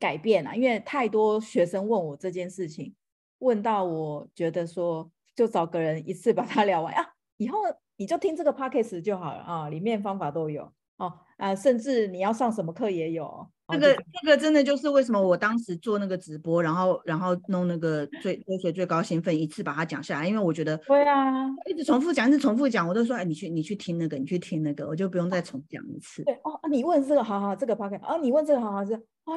[0.00, 2.92] 改变啊，因为太多学生问我这件事情，
[3.38, 7.58] 问到我觉得说，就找个人一次把它聊完啊，以后
[8.02, 10.64] 你就听这个 podcast 就好了啊，里面方法都有
[10.96, 13.46] 哦啊，甚至你要上什么课也有。
[13.68, 26.24] 这个这个真的就是为什么我当时做那个直播，然后然后弄那个最追随最高兴奋，一次把它讲下来，因为我觉得对啊，一直重复讲，一直重复讲，我都说哎，你去你去听那个，你去听那个，我就不用再重讲一次。
[26.24, 29.36] 对哦，你问这个好好，这个 podcast 哦，你问这个好好是，哇，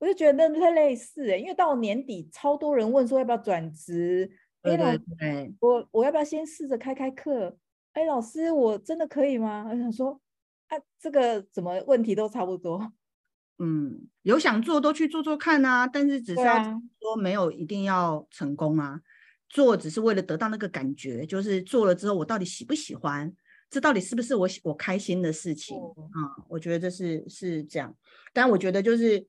[0.00, 4.28] 我就觉得那类似哎，因为到年底超多人问说要不要转职，
[4.62, 7.56] 对对对，我我要不要先试着开开课？
[7.92, 9.66] 哎，老师，我真的可以吗？
[9.68, 10.20] 我想说
[10.68, 12.92] 啊，这个怎么问题都差不多。
[13.58, 16.62] 嗯，有想做都去做做看啊，但是只是要
[17.00, 19.00] 说没有一定要成功啊，啊
[19.48, 23.30] 做只是为了得到那个感觉，就是做了之后我到底喜不喜欢，
[23.68, 26.44] 这到底是不是我我开心的事情啊、嗯嗯？
[26.48, 27.94] 我觉得这是是这样，
[28.32, 29.26] 但我觉得就是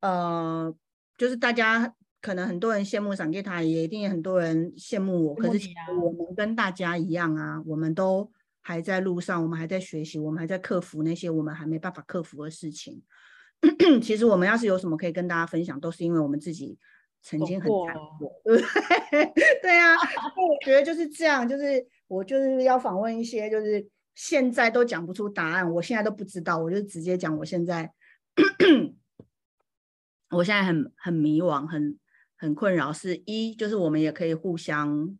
[0.00, 0.72] 呃，
[1.16, 5.68] 就是大家可能很多人羡慕桑吉塔，也一定很多人羡慕我，可是
[6.02, 13.02] 我们跟大家一样啊，我们都还在路上，我们还在学习，我们还在克服那些我们还没办法克服的事情。
[14.02, 16.78] 其实我们要是有什么可以跟大家分享，都是因为我们自己
[17.22, 18.62] 曾经很惨过，对不
[19.10, 19.32] 对？
[19.62, 27.92] 对啊，我觉得就是这样，就是我就是要访问一些，就是现在都讲不出答案，我现在都不知道，我就直接讲我现在，
[30.30, 31.98] 我现在很很迷惘，很
[32.40, 32.92] 很困扰。
[32.92, 35.16] 是一，就是我们也可以互相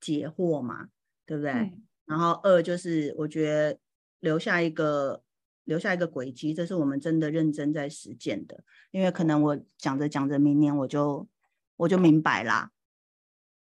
[0.00, 0.88] 解惑嘛，
[1.26, 1.52] 对不对？
[1.52, 3.78] 嗯、然后二，就是我觉得
[4.20, 5.22] 留下一个。
[5.66, 8.62] 留下一个轨迹，这是我们真的认真在实践的。
[8.90, 11.26] 因为可能我讲着讲着，明年我就
[11.78, 12.70] 我就明白啦。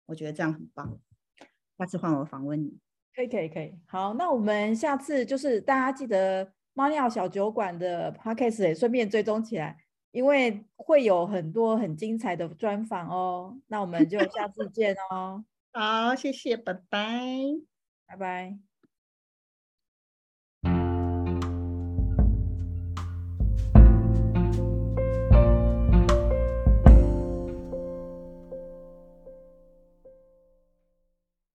[0.07, 0.99] 我觉得这样很棒。
[1.77, 2.79] 下次换我访问你，
[3.15, 3.75] 可以可以可以。
[3.85, 9.77] 好，那我们下次就是大家记得猫尿小酒馆的 podcast 也顺便追踪起来，
[10.13, 13.57] 因为会有很多很精彩的专访哦。
[13.67, 15.43] 那我们就下次见哦。
[15.73, 17.19] 好，谢谢，拜拜，
[18.07, 18.72] 拜拜。